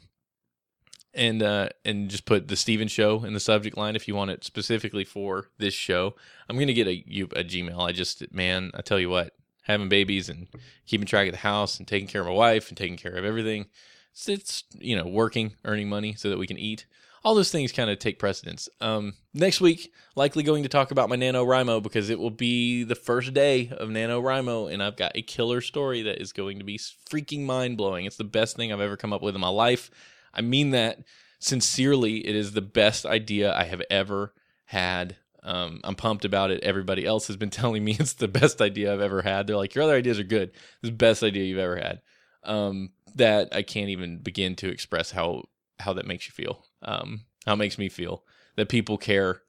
and 1.13 1.41
uh, 1.43 1.69
and 1.83 2.09
just 2.09 2.25
put 2.25 2.47
the 2.47 2.55
Steven 2.55 2.87
Show 2.87 3.25
in 3.25 3.33
the 3.33 3.39
subject 3.39 3.75
line 3.77 3.95
if 3.95 4.07
you 4.07 4.15
want 4.15 4.31
it 4.31 4.43
specifically 4.43 5.03
for 5.03 5.47
this 5.57 5.73
show. 5.73 6.15
I'm 6.47 6.57
gonna 6.57 6.73
get 6.73 6.87
a 6.87 7.03
you 7.05 7.25
a 7.35 7.43
Gmail. 7.43 7.81
I 7.81 7.91
just 7.91 8.31
man, 8.33 8.71
I 8.73 8.81
tell 8.81 8.99
you 8.99 9.09
what, 9.09 9.33
having 9.69 9.87
babies 9.87 10.29
and 10.29 10.47
keeping 10.87 11.05
track 11.05 11.27
of 11.27 11.33
the 11.33 11.39
house 11.39 11.77
and 11.77 11.87
taking 11.87 12.07
care 12.07 12.21
of 12.21 12.27
my 12.27 12.33
wife 12.33 12.69
and 12.69 12.77
taking 12.77 12.97
care 12.97 13.13
of 13.13 13.23
everything, 13.23 13.67
it's, 14.11 14.27
it's 14.27 14.63
you 14.79 14.95
know 14.95 15.05
working, 15.05 15.53
earning 15.63 15.87
money 15.87 16.15
so 16.15 16.29
that 16.29 16.39
we 16.39 16.47
can 16.47 16.57
eat. 16.57 16.85
All 17.23 17.35
those 17.35 17.51
things 17.51 17.71
kind 17.71 17.89
of 17.89 17.99
take 17.99 18.17
precedence. 18.17 18.69
Um, 18.79 19.13
next 19.33 19.59
week, 19.61 19.91
likely 20.15 20.41
going 20.41 20.63
to 20.63 20.69
talk 20.69 20.91
about 20.91 21.09
my 21.09 21.17
NaNoWriMo 21.17 21.83
because 21.83 22.09
it 22.09 22.17
will 22.17 22.31
be 22.31 22.83
the 22.83 22.95
first 22.95 23.33
day 23.33 23.69
of 23.77 23.89
NaNoWriMo, 23.89 24.71
and 24.71 24.81
I've 24.81 24.95
got 24.95 25.11
a 25.15 25.21
killer 25.21 25.59
story 25.59 26.01
that 26.03 26.21
is 26.21 26.31
going 26.31 26.59
to 26.59 26.65
be 26.65 26.77
freaking 26.77 27.45
mind 27.45 27.77
blowing. 27.77 28.05
It's 28.05 28.15
the 28.15 28.23
best 28.23 28.55
thing 28.55 28.71
I've 28.71 28.79
ever 28.79 28.97
come 28.97 29.13
up 29.13 29.21
with 29.21 29.35
in 29.35 29.41
my 29.41 29.49
life. 29.49 29.91
I 30.33 30.41
mean 30.41 30.71
that 30.71 30.99
sincerely. 31.39 32.25
It 32.25 32.35
is 32.35 32.53
the 32.53 32.61
best 32.61 33.05
idea 33.05 33.53
I 33.53 33.65
have 33.65 33.83
ever 33.89 34.33
had. 34.65 35.17
Um, 35.43 35.81
I'm 35.83 35.95
pumped 35.95 36.25
about 36.25 36.51
it. 36.51 36.63
Everybody 36.63 37.05
else 37.05 37.27
has 37.27 37.37
been 37.37 37.49
telling 37.49 37.83
me 37.83 37.95
it's 37.99 38.13
the 38.13 38.27
best 38.27 38.61
idea 38.61 38.93
I've 38.93 39.01
ever 39.01 39.21
had. 39.21 39.47
They're 39.47 39.57
like, 39.57 39.75
your 39.75 39.83
other 39.83 39.95
ideas 39.95 40.19
are 40.19 40.23
good. 40.23 40.51
This 40.51 40.61
is 40.83 40.89
the 40.89 40.95
best 40.95 41.23
idea 41.23 41.45
you've 41.45 41.59
ever 41.59 41.77
had. 41.77 42.01
Um, 42.43 42.91
that 43.15 43.53
I 43.53 43.63
can't 43.63 43.89
even 43.89 44.19
begin 44.19 44.55
to 44.57 44.69
express 44.69 45.11
how 45.11 45.43
how 45.79 45.93
that 45.93 46.07
makes 46.07 46.27
you 46.27 46.31
feel. 46.31 46.63
Um, 46.81 47.25
how 47.45 47.53
it 47.53 47.57
makes 47.57 47.77
me 47.77 47.89
feel 47.89 48.23
that 48.55 48.69
people 48.69 48.97
care 48.97 49.41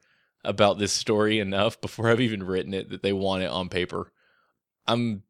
about 0.45 0.79
this 0.79 0.93
story 0.93 1.39
enough 1.39 1.81
before 1.81 2.09
I've 2.09 2.21
even 2.21 2.43
written 2.43 2.73
it 2.73 2.91
that 2.91 3.03
they 3.03 3.13
want 3.13 3.43
it 3.43 3.51
on 3.51 3.69
paper. 3.69 4.13
I'm 4.87 5.23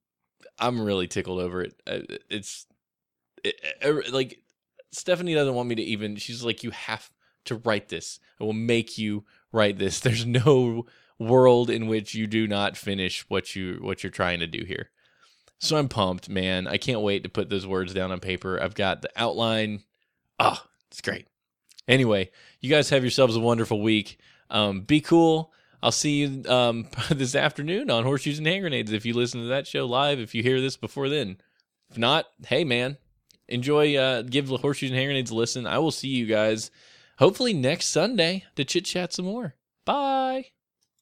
I'm 0.58 0.80
really 0.80 1.08
tickled 1.08 1.40
over 1.40 1.62
it. 1.62 1.80
Uh, 1.86 2.00
it's 2.28 2.66
it, 3.42 3.56
it, 3.80 4.12
like 4.12 4.38
Stephanie 4.92 5.34
doesn't 5.34 5.54
want 5.54 5.68
me 5.68 5.74
to 5.76 5.82
even. 5.82 6.16
She's 6.16 6.44
like, 6.44 6.62
you 6.62 6.70
have 6.70 7.10
to 7.46 7.56
write 7.56 7.88
this. 7.88 8.20
I 8.40 8.44
will 8.44 8.52
make 8.52 8.98
you 8.98 9.24
write 9.52 9.78
this. 9.78 10.00
There's 10.00 10.26
no 10.26 10.86
world 11.18 11.68
in 11.68 11.86
which 11.86 12.14
you 12.14 12.26
do 12.26 12.46
not 12.46 12.76
finish 12.76 13.28
what 13.28 13.54
you 13.54 13.78
what 13.80 14.02
you're 14.02 14.10
trying 14.10 14.40
to 14.40 14.46
do 14.46 14.64
here. 14.64 14.90
So 15.58 15.76
I'm 15.76 15.88
pumped, 15.88 16.30
man. 16.30 16.66
I 16.66 16.78
can't 16.78 17.02
wait 17.02 17.22
to 17.22 17.28
put 17.28 17.50
those 17.50 17.66
words 17.66 17.92
down 17.92 18.10
on 18.10 18.20
paper. 18.20 18.60
I've 18.62 18.74
got 18.74 19.02
the 19.02 19.10
outline. 19.14 19.82
Ah, 20.38 20.62
oh, 20.62 20.70
it's 20.90 21.02
great. 21.02 21.26
Anyway, 21.86 22.30
you 22.60 22.70
guys 22.70 22.88
have 22.88 23.02
yourselves 23.02 23.36
a 23.36 23.40
wonderful 23.40 23.82
week. 23.82 24.18
Um, 24.48 24.82
be 24.82 25.02
cool. 25.02 25.52
I'll 25.82 25.92
see 25.92 26.22
you 26.22 26.50
um, 26.50 26.88
this 27.10 27.34
afternoon 27.34 27.90
on 27.90 28.04
Horseshoes 28.04 28.38
and 28.38 28.46
Hand 28.46 28.62
Grenades 28.62 28.92
if 28.92 29.04
you 29.04 29.12
listen 29.12 29.42
to 29.42 29.48
that 29.48 29.66
show 29.66 29.86
live, 29.86 30.18
if 30.18 30.34
you 30.34 30.42
hear 30.42 30.60
this 30.60 30.76
before 30.76 31.08
then. 31.08 31.38
If 31.90 31.98
not, 31.98 32.26
hey, 32.46 32.64
man, 32.64 32.96
enjoy, 33.48 33.96
uh, 33.96 34.22
give 34.22 34.48
Horseshoes 34.48 34.90
and 34.90 34.98
Hand 34.98 35.08
Grenades 35.08 35.30
a 35.30 35.34
listen. 35.34 35.66
I 35.66 35.78
will 35.78 35.90
see 35.90 36.08
you 36.08 36.26
guys 36.26 36.70
hopefully 37.20 37.52
next 37.52 37.86
Sunday 37.86 38.44
to 38.56 38.64
chit 38.64 38.86
chat 38.86 39.12
some 39.12 39.26
more. 39.26 39.54
Bye. 39.84 40.46